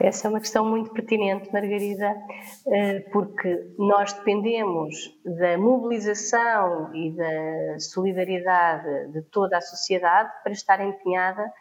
Essa 0.00 0.28
é 0.28 0.31
uma 0.31 0.38
questão 0.38 0.64
muito 0.64 0.92
pertinente, 0.92 1.52
Margarida, 1.52 2.14
eh, 2.68 3.00
porque 3.11 3.74
nós 3.76 4.12
dependemos 4.12 4.94
da 5.24 5.59
mobilização 5.59 6.94
e 6.94 7.11
da 7.16 7.78
solidariedade 7.81 9.12
de 9.12 9.22
toda 9.22 9.59
a 9.59 9.61
sociedade 9.61 10.31
para 10.44 10.52
estar 10.52 10.81
empenhada 10.81 11.52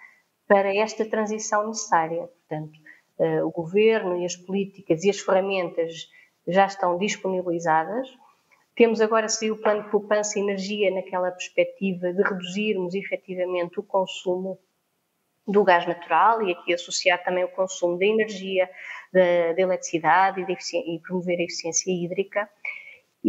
para 0.47 0.75
esta 0.75 1.05
transição 1.05 1.67
necessária. 1.67 2.27
Portanto, 2.27 2.79
uh, 3.19 3.45
o 3.45 3.51
governo 3.51 4.17
e 4.17 4.25
as 4.25 4.36
políticas 4.36 5.03
e 5.03 5.10
as 5.10 5.19
ferramentas 5.19 6.10
já 6.47 6.65
estão 6.65 6.97
disponibilizadas. 6.97 8.07
Temos 8.75 9.01
agora 9.01 9.27
sim 9.27 9.51
o 9.51 9.57
plano 9.57 9.83
de 9.83 9.89
poupança 9.89 10.38
e 10.38 10.41
energia 10.41 10.93
naquela 10.93 11.31
perspectiva 11.31 12.13
de 12.13 12.21
reduzirmos 12.21 12.93
efetivamente 12.93 13.79
o 13.79 13.83
consumo 13.83 14.60
do 15.47 15.63
gás 15.63 15.88
natural 15.88 16.43
e 16.43 16.51
aqui 16.51 16.73
associar 16.73 17.23
também 17.23 17.43
o 17.43 17.49
consumo 17.49 17.97
da 17.97 18.05
energia, 18.05 18.69
da 19.12 19.62
eletricidade 19.62 20.41
e, 20.41 20.95
e 20.95 20.99
promover 20.99 21.39
a 21.39 21.43
eficiência 21.43 21.91
hídrica. 21.91 22.49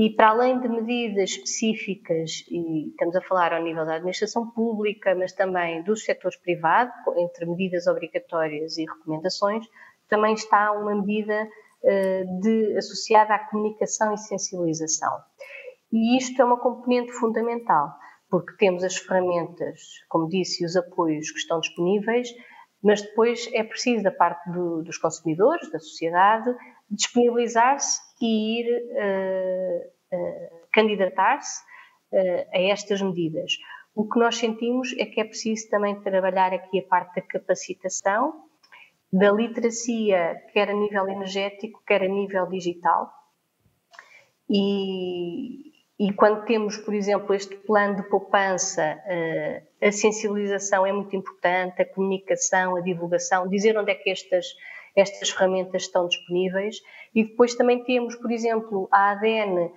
E 0.01 0.11
para 0.11 0.29
além 0.29 0.61
de 0.61 0.69
medidas 0.69 1.31
específicas, 1.31 2.45
e 2.49 2.91
estamos 2.91 3.17
a 3.17 3.21
falar 3.23 3.53
ao 3.53 3.61
nível 3.61 3.85
da 3.85 3.97
administração 3.97 4.49
pública, 4.49 5.13
mas 5.17 5.33
também 5.33 5.83
dos 5.83 6.05
setores 6.05 6.39
privados, 6.39 6.95
entre 7.17 7.45
medidas 7.45 7.89
obrigatórias 7.89 8.79
e 8.79 8.85
recomendações, 8.85 9.67
também 10.09 10.35
está 10.35 10.71
uma 10.71 10.95
medida 10.95 11.43
uh, 11.83 12.41
de, 12.41 12.77
associada 12.77 13.35
à 13.35 13.41
comunicação 13.51 14.15
e 14.15 14.19
sensibilização. 14.19 15.11
E 15.91 16.17
isto 16.17 16.41
é 16.41 16.45
uma 16.45 16.61
componente 16.61 17.11
fundamental, 17.15 17.93
porque 18.31 18.57
temos 18.57 18.85
as 18.85 18.97
ferramentas, 18.99 19.81
como 20.09 20.29
disse, 20.29 20.63
e 20.63 20.67
os 20.67 20.77
apoios 20.77 21.33
que 21.33 21.41
estão 21.41 21.59
disponíveis, 21.59 22.29
mas 22.81 23.03
depois 23.03 23.51
é 23.53 23.65
preciso, 23.65 24.05
da 24.05 24.13
parte 24.13 24.49
do, 24.53 24.81
dos 24.81 24.97
consumidores, 24.97 25.69
da 25.73 25.81
sociedade, 25.81 26.55
disponibilizar-se 26.89 28.08
e 28.21 28.61
ir 28.61 28.67
uh, 28.93 30.17
uh, 30.17 30.69
candidatar-se 30.73 31.63
uh, 32.13 32.47
a 32.53 32.61
estas 32.61 33.01
medidas. 33.01 33.53
O 33.95 34.09
que 34.09 34.19
nós 34.19 34.37
sentimos 34.37 34.95
é 34.99 35.07
que 35.07 35.21
é 35.21 35.25
preciso 35.25 35.69
também 35.71 36.01
trabalhar 36.01 36.53
aqui 36.53 36.81
a 36.81 36.83
parte 36.83 37.21
da 37.21 37.27
capacitação, 37.27 38.45
da 39.13 39.33
literacia, 39.33 40.41
quer 40.53 40.71
a 40.71 40.75
nível 40.75 41.09
energético, 41.09 41.83
quer 41.87 42.03
a 42.03 42.09
nível 42.09 42.47
digital. 42.47 43.11
E, 44.49 45.73
e 45.99 46.13
quando 46.13 46.45
temos, 46.45 46.77
por 46.77 46.95
exemplo, 46.95 47.35
este 47.35 47.57
plano 47.57 47.97
de 47.97 48.09
poupança, 48.09 48.99
a 49.83 49.91
sensibilização 49.91 50.87
é 50.87 50.93
muito 50.93 51.17
importante, 51.17 51.81
a 51.81 51.87
comunicação, 51.87 52.77
a 52.77 52.81
divulgação, 52.81 53.49
dizer 53.49 53.77
onde 53.79 53.91
é 53.91 53.95
que 53.95 54.11
estas 54.11 54.47
estas 55.01 55.31
ferramentas 55.31 55.83
estão 55.83 56.07
disponíveis. 56.09 56.77
E 57.15 57.25
depois 57.25 57.55
também 57.55 57.83
temos, 57.85 58.17
por 58.17 58.31
exemplo, 58.31 58.89
a 58.93 59.11
ADN 59.11 59.71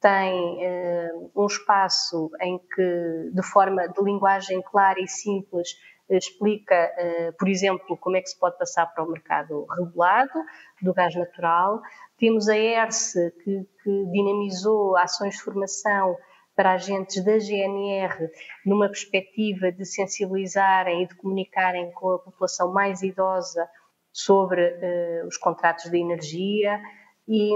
tem 0.00 0.58
uh, 0.58 1.30
um 1.34 1.46
espaço 1.46 2.30
em 2.40 2.58
que, 2.58 3.30
de 3.32 3.42
forma 3.42 3.88
de 3.88 4.02
linguagem 4.02 4.60
clara 4.62 5.00
e 5.00 5.08
simples, 5.08 5.70
explica, 6.08 6.92
uh, 6.98 7.32
por 7.38 7.48
exemplo, 7.48 7.96
como 7.96 8.16
é 8.16 8.20
que 8.20 8.28
se 8.28 8.38
pode 8.38 8.58
passar 8.58 8.86
para 8.86 9.02
o 9.02 9.10
mercado 9.10 9.66
regulado 9.70 10.38
do 10.82 10.92
gás 10.92 11.14
natural. 11.14 11.80
Temos 12.18 12.48
a 12.48 12.56
ERSE, 12.56 13.32
que, 13.42 13.66
que 13.82 14.04
dinamizou 14.12 14.96
ações 14.96 15.34
de 15.34 15.42
formação 15.42 16.16
para 16.54 16.72
agentes 16.72 17.22
da 17.22 17.38
GNR 17.38 18.30
numa 18.64 18.88
perspectiva 18.88 19.70
de 19.70 19.84
sensibilizarem 19.84 21.02
e 21.02 21.06
de 21.06 21.14
comunicarem 21.14 21.90
com 21.92 22.12
a 22.12 22.18
população 22.18 22.72
mais 22.72 23.02
idosa 23.02 23.68
sobre 24.16 24.62
uh, 24.62 25.26
os 25.26 25.36
contratos 25.36 25.90
de 25.90 25.98
energia 25.98 26.80
e, 27.28 27.52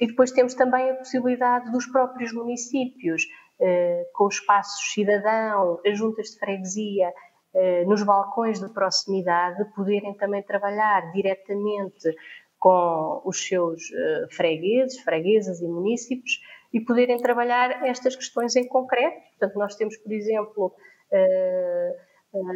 e, 0.00 0.06
depois 0.06 0.32
temos 0.32 0.54
também 0.54 0.88
a 0.88 0.94
possibilidade 0.94 1.70
dos 1.70 1.84
próprios 1.88 2.32
municípios, 2.32 3.24
uh, 3.60 4.04
com 4.14 4.26
os 4.26 4.36
espaços 4.36 4.94
cidadão, 4.94 5.78
as 5.86 5.98
juntas 5.98 6.28
de 6.28 6.38
freguesia, 6.38 7.12
uh, 7.52 7.86
nos 7.86 8.02
balcões 8.02 8.58
de 8.58 8.72
proximidade, 8.72 9.62
poderem 9.76 10.14
também 10.14 10.42
trabalhar 10.42 11.12
diretamente 11.12 12.16
com 12.58 13.20
os 13.24 13.46
seus 13.46 13.82
fregueses, 14.32 15.00
freguesas 15.00 15.60
e 15.60 15.66
municípios 15.66 16.40
e 16.72 16.80
poderem 16.80 17.16
trabalhar 17.18 17.86
estas 17.86 18.14
questões 18.16 18.54
em 18.54 18.68
concreto. 18.68 19.18
Portanto, 19.38 19.58
nós 19.58 19.76
temos, 19.76 19.96
por 19.96 20.12
exemplo, 20.12 20.74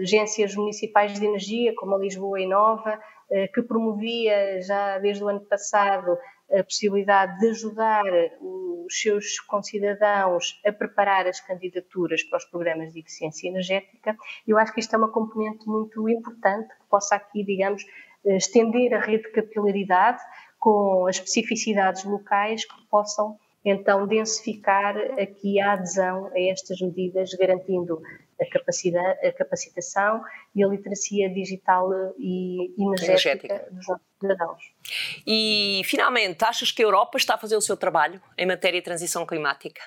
agências 0.00 0.54
municipais 0.54 1.18
de 1.18 1.26
energia, 1.26 1.74
como 1.74 1.94
a 1.94 1.98
Lisboa 1.98 2.40
Inova, 2.40 3.00
eh, 3.30 3.48
que 3.48 3.62
promovia 3.62 4.60
já 4.62 4.98
desde 4.98 5.24
o 5.24 5.28
ano 5.28 5.40
passado 5.40 6.16
a 6.52 6.62
possibilidade 6.62 7.38
de 7.38 7.48
ajudar 7.48 8.04
os 8.40 9.00
seus 9.00 9.40
concidadãos 9.40 10.60
a 10.64 10.72
preparar 10.72 11.26
as 11.26 11.40
candidaturas 11.40 12.22
para 12.22 12.36
os 12.36 12.44
programas 12.44 12.92
de 12.92 13.00
eficiência 13.00 13.48
energética. 13.48 14.16
Eu 14.46 14.58
acho 14.58 14.72
que 14.72 14.80
isto 14.80 14.94
é 14.94 14.98
uma 14.98 15.10
componente 15.10 15.66
muito 15.66 16.08
importante 16.08 16.68
que 16.68 16.86
possa 16.88 17.16
aqui, 17.16 17.42
digamos, 17.42 17.84
eh, 18.24 18.36
estender 18.36 18.94
a 18.94 19.00
rede 19.00 19.24
de 19.24 19.32
capilaridade 19.32 20.22
com 20.58 21.06
as 21.06 21.16
especificidades 21.16 22.04
locais 22.04 22.64
que 22.64 22.86
possam 22.88 23.38
então 23.64 24.06
densificar 24.06 24.96
aqui 25.18 25.58
a 25.58 25.72
adesão 25.72 26.26
a 26.26 26.40
estas 26.40 26.80
medidas, 26.80 27.30
garantindo 27.34 28.00
a, 28.40 28.50
capacidade, 28.50 29.26
a 29.26 29.32
capacitação 29.32 30.22
e 30.54 30.64
a 30.64 30.68
literacia 30.68 31.28
digital 31.28 31.90
e 32.18 32.74
energética, 32.78 33.54
energética. 33.54 33.68
dos 33.70 33.88
nossos 33.88 34.06
cidadãos. 34.20 34.74
E, 35.26 35.82
finalmente, 35.84 36.44
achas 36.44 36.70
que 36.70 36.82
a 36.82 36.86
Europa 36.86 37.16
está 37.16 37.34
a 37.34 37.38
fazer 37.38 37.56
o 37.56 37.60
seu 37.60 37.76
trabalho 37.76 38.20
em 38.36 38.46
matéria 38.46 38.80
de 38.80 38.84
transição 38.84 39.24
climática? 39.26 39.80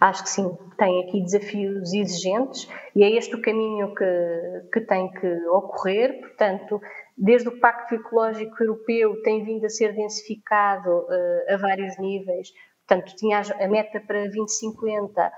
Acho 0.00 0.22
que 0.22 0.30
sim, 0.30 0.56
tem 0.78 1.02
aqui 1.02 1.20
desafios 1.20 1.92
exigentes 1.92 2.68
e 2.94 3.02
é 3.02 3.10
este 3.10 3.34
o 3.34 3.42
caminho 3.42 3.92
que, 3.96 4.68
que 4.72 4.80
tem 4.82 5.10
que 5.10 5.26
ocorrer. 5.48 6.20
Portanto, 6.20 6.80
desde 7.16 7.48
o 7.48 7.58
Pacto 7.58 7.96
Ecológico 7.96 8.62
Europeu 8.62 9.20
tem 9.22 9.44
vindo 9.44 9.66
a 9.66 9.68
ser 9.68 9.92
densificado 9.92 10.88
uh, 10.88 11.52
a 11.52 11.56
vários 11.56 11.98
níveis. 11.98 12.52
Portanto, 12.86 13.12
tinha 13.16 13.40
a 13.40 13.68
meta 13.68 14.00
para 14.00 14.20
2050, 14.20 15.26
uh, 15.26 15.30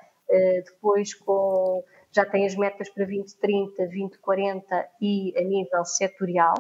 depois 0.64 1.14
com, 1.14 1.84
já 2.12 2.24
tem 2.24 2.46
as 2.46 2.54
metas 2.54 2.88
para 2.90 3.04
2030, 3.04 3.76
2040 3.76 4.88
e 5.00 5.34
a 5.36 5.42
nível 5.42 5.84
setorial. 5.84 6.54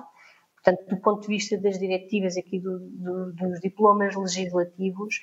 Portanto, 0.54 0.88
do 0.88 1.00
ponto 1.00 1.22
de 1.22 1.28
vista 1.28 1.56
das 1.56 1.78
diretivas 1.78 2.36
aqui 2.36 2.58
do, 2.58 2.78
do, 2.78 3.32
dos 3.32 3.60
diplomas 3.60 4.14
legislativos, 4.14 5.20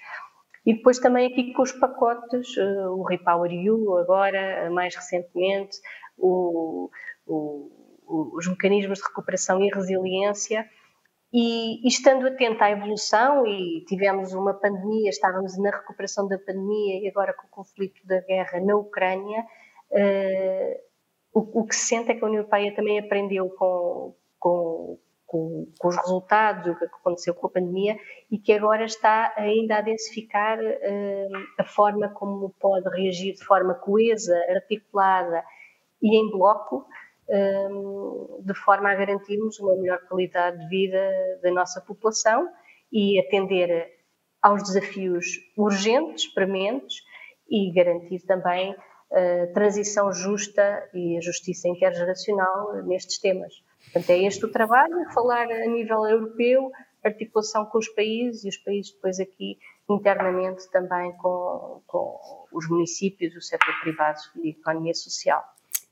e 0.65 0.73
depois 0.73 0.99
também 0.99 1.27
aqui 1.27 1.53
com 1.53 1.61
os 1.61 1.71
pacotes, 1.71 2.57
uh, 2.57 2.89
o 2.89 3.03
Repower 3.03 3.51
You 3.51 3.97
agora, 3.97 4.69
mais 4.71 4.95
recentemente, 4.95 5.77
o, 6.17 6.89
o, 7.25 7.71
os 8.07 8.47
mecanismos 8.47 8.99
de 8.99 9.05
recuperação 9.05 9.63
e 9.63 9.69
resiliência, 9.69 10.67
e, 11.31 11.85
estando 11.87 12.27
atento 12.27 12.63
à 12.63 12.71
evolução, 12.71 13.45
e 13.45 13.83
tivemos 13.85 14.33
uma 14.33 14.53
pandemia, 14.53 15.09
estávamos 15.09 15.57
na 15.57 15.71
recuperação 15.71 16.27
da 16.27 16.37
pandemia 16.37 17.03
e 17.03 17.07
agora 17.09 17.33
com 17.33 17.47
o 17.47 17.49
conflito 17.49 18.05
da 18.05 18.21
guerra 18.21 18.61
na 18.61 18.75
Ucrânia, 18.75 19.45
uh, 19.91 20.87
o, 21.33 21.61
o, 21.61 21.67
que 21.67 21.75
se 21.75 21.87
sente 21.87 22.11
é 22.11 22.15
que 22.15 22.23
a 22.23 22.27
União 22.27 22.39
Europeia 22.39 22.73
também 22.73 22.97
aprendeu 22.97 23.49
com, 23.49 24.15
com, 24.39 24.97
com, 25.25 25.67
com, 25.77 25.87
os 25.89 25.97
resultados 25.97 26.63
do 26.65 26.75
que 26.75 26.85
aconteceu 26.85 27.35
com 27.35 27.47
a 27.47 27.51
pandemia 27.51 27.97
e 28.31 28.39
que 28.39 28.53
agora 28.53 28.85
está 28.85 29.33
ainda 29.35 29.77
a 29.77 29.81
densificar 29.81 30.57
uh, 30.59 31.37
a 31.59 31.63
forma 31.65 32.09
como 32.09 32.55
pode 32.59 32.89
reagir 32.89 33.35
de 33.35 33.43
forma 33.43 33.75
coesa, 33.75 34.35
articulada 34.49 35.43
e 36.01 36.15
em 36.17 36.31
bloco, 36.31 36.87
de 37.29 38.53
forma 38.53 38.89
a 38.89 38.95
garantirmos 38.95 39.59
uma 39.59 39.75
melhor 39.75 39.99
qualidade 40.07 40.57
de 40.59 40.67
vida 40.69 41.39
da 41.43 41.51
nossa 41.51 41.81
população 41.81 42.49
e 42.91 43.19
atender 43.19 43.97
aos 44.41 44.63
desafios 44.63 45.25
urgentes, 45.57 46.33
prementes 46.33 47.01
e 47.49 47.71
garantir 47.73 48.21
também 48.25 48.75
a 49.11 49.47
transição 49.53 50.11
justa 50.11 50.89
e 50.93 51.17
a 51.17 51.21
justiça 51.21 51.67
intergeracional 51.67 52.83
nestes 52.83 53.19
temas. 53.19 53.53
Portanto, 53.85 54.09
é 54.09 54.23
este 54.23 54.45
o 54.45 54.51
trabalho, 54.51 55.11
falar 55.13 55.49
a 55.49 55.65
nível 55.67 56.05
europeu, 56.05 56.71
articulação 57.03 57.65
com 57.65 57.77
os 57.77 57.87
países 57.89 58.43
e 58.43 58.49
os 58.49 58.57
países 58.57 58.93
depois 58.93 59.19
aqui 59.19 59.57
internamente 59.89 60.69
também 60.71 61.11
com, 61.17 61.81
com 61.87 62.19
os 62.51 62.69
municípios, 62.69 63.35
o 63.35 63.41
setor 63.41 63.73
privado 63.81 64.19
e 64.43 64.47
a 64.47 64.51
economia 64.51 64.93
social 64.93 65.43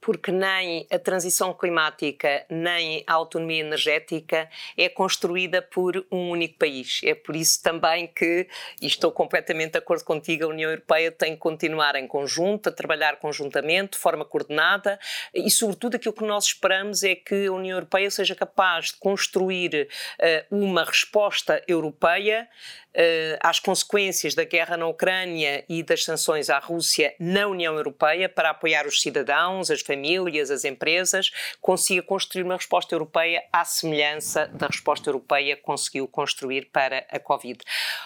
porque 0.05 0.31
nem 0.31 0.85
a 0.91 0.99
transição 0.99 1.51
climática 1.51 2.45
nem 2.47 3.03
a 3.07 3.13
autonomia 3.13 3.61
energética 3.61 4.47
é 4.77 4.87
construída 4.87 5.63
por 5.63 6.05
um 6.11 6.29
único 6.29 6.59
país. 6.59 7.01
É 7.03 7.15
por 7.15 7.35
isso 7.35 7.63
também 7.63 8.05
que, 8.05 8.47
e 8.79 8.85
estou 8.85 9.11
completamente 9.11 9.71
de 9.71 9.79
acordo 9.79 10.03
contigo, 10.03 10.43
a 10.43 10.47
União 10.49 10.69
Europeia 10.69 11.11
tem 11.11 11.33
que 11.33 11.39
continuar 11.39 11.95
em 11.95 12.07
conjunto, 12.07 12.69
a 12.69 12.71
trabalhar 12.71 13.15
conjuntamente, 13.15 13.93
de 13.93 13.97
forma 13.97 14.23
coordenada 14.23 14.99
e, 15.33 15.49
sobretudo, 15.49 15.95
aquilo 15.95 16.13
que 16.13 16.23
nós 16.23 16.45
esperamos 16.45 17.03
é 17.03 17.15
que 17.15 17.47
a 17.47 17.51
União 17.51 17.75
Europeia 17.75 18.11
seja 18.11 18.35
capaz 18.35 18.91
de 18.91 18.97
construir 18.99 19.87
uh, 20.19 20.55
uma 20.55 20.83
resposta 20.83 21.63
europeia 21.67 22.47
uh, 22.95 23.37
às 23.41 23.59
consequências 23.59 24.33
da 24.33 24.43
guerra 24.43 24.77
na 24.77 24.87
Ucrânia 24.87 25.65
e 25.67 25.83
das 25.83 26.03
sanções 26.03 26.49
à 26.49 26.59
Rússia 26.59 27.13
na 27.19 27.47
União 27.47 27.75
Europeia 27.75 28.29
para 28.29 28.51
apoiar 28.51 28.85
os 28.85 29.01
cidadãos, 29.01 29.69
as 29.71 29.81
famílias 29.81 29.94
famílias, 29.95 30.51
as 30.51 30.65
empresas, 30.65 31.31
consiga 31.62 32.01
construir 32.03 32.43
uma 32.43 32.58
resposta 32.58 32.93
europeia 32.93 33.43
à 33.51 33.63
semelhança 33.63 34.47
da 34.47 34.67
resposta 34.67 35.10
europeia 35.10 35.55
que 35.55 35.62
conseguiu 35.62 36.08
construir 36.08 36.69
para 36.71 37.05
a 37.10 37.19
Covid. 37.19 37.60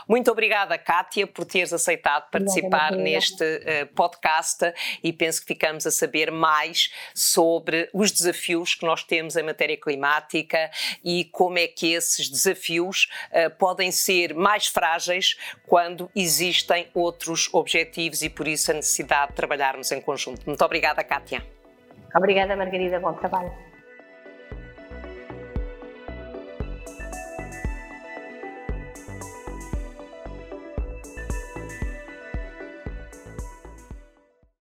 Muito 0.08 0.32
obrigada, 0.32 0.78
Kátia, 0.78 1.26
por 1.26 1.46
teres 1.46 1.74
aceitado 1.74 2.30
participar 2.30 2.92
neste 2.92 3.44
uh, 3.44 3.88
podcast 3.96 4.74
e 5.04 5.12
penso 5.12 5.42
que 5.42 5.48
ficamos 5.48 5.86
a 5.88 5.92
saber 5.92 6.32
mais 6.32 6.92
sobre 7.14 7.90
os 7.94 8.12
desafios 8.12 8.76
que 8.76 8.86
nós 8.86 9.04
temos 9.04 9.36
em 9.36 9.44
matéria 9.44 9.78
climática 9.78 10.70
e 11.04 11.26
como 11.26 11.58
é 11.58 11.68
que 11.68 11.94
esses 11.94 12.30
desafios 12.30 13.10
uh, 13.32 13.50
podem 13.58 13.92
ser 13.92 14.34
mais 14.34 14.68
frágeis 14.68 15.38
quando 15.66 16.10
existem 16.16 16.88
outros 16.94 17.50
objetivos 17.52 18.22
e 18.22 18.30
por 18.30 18.48
isso 18.48 18.72
a 18.72 18.76
necessidade 18.76 19.32
de 19.32 19.36
trabalharmos 19.36 19.92
em 19.92 20.00
conjunto. 20.00 20.46
Muito 20.46 20.64
obrigada, 20.64 21.04
Kátia. 21.04 21.59
Obrigada, 22.16 22.56
Margarida. 22.56 23.00
Bom 23.00 23.14
trabalho. 23.14 23.52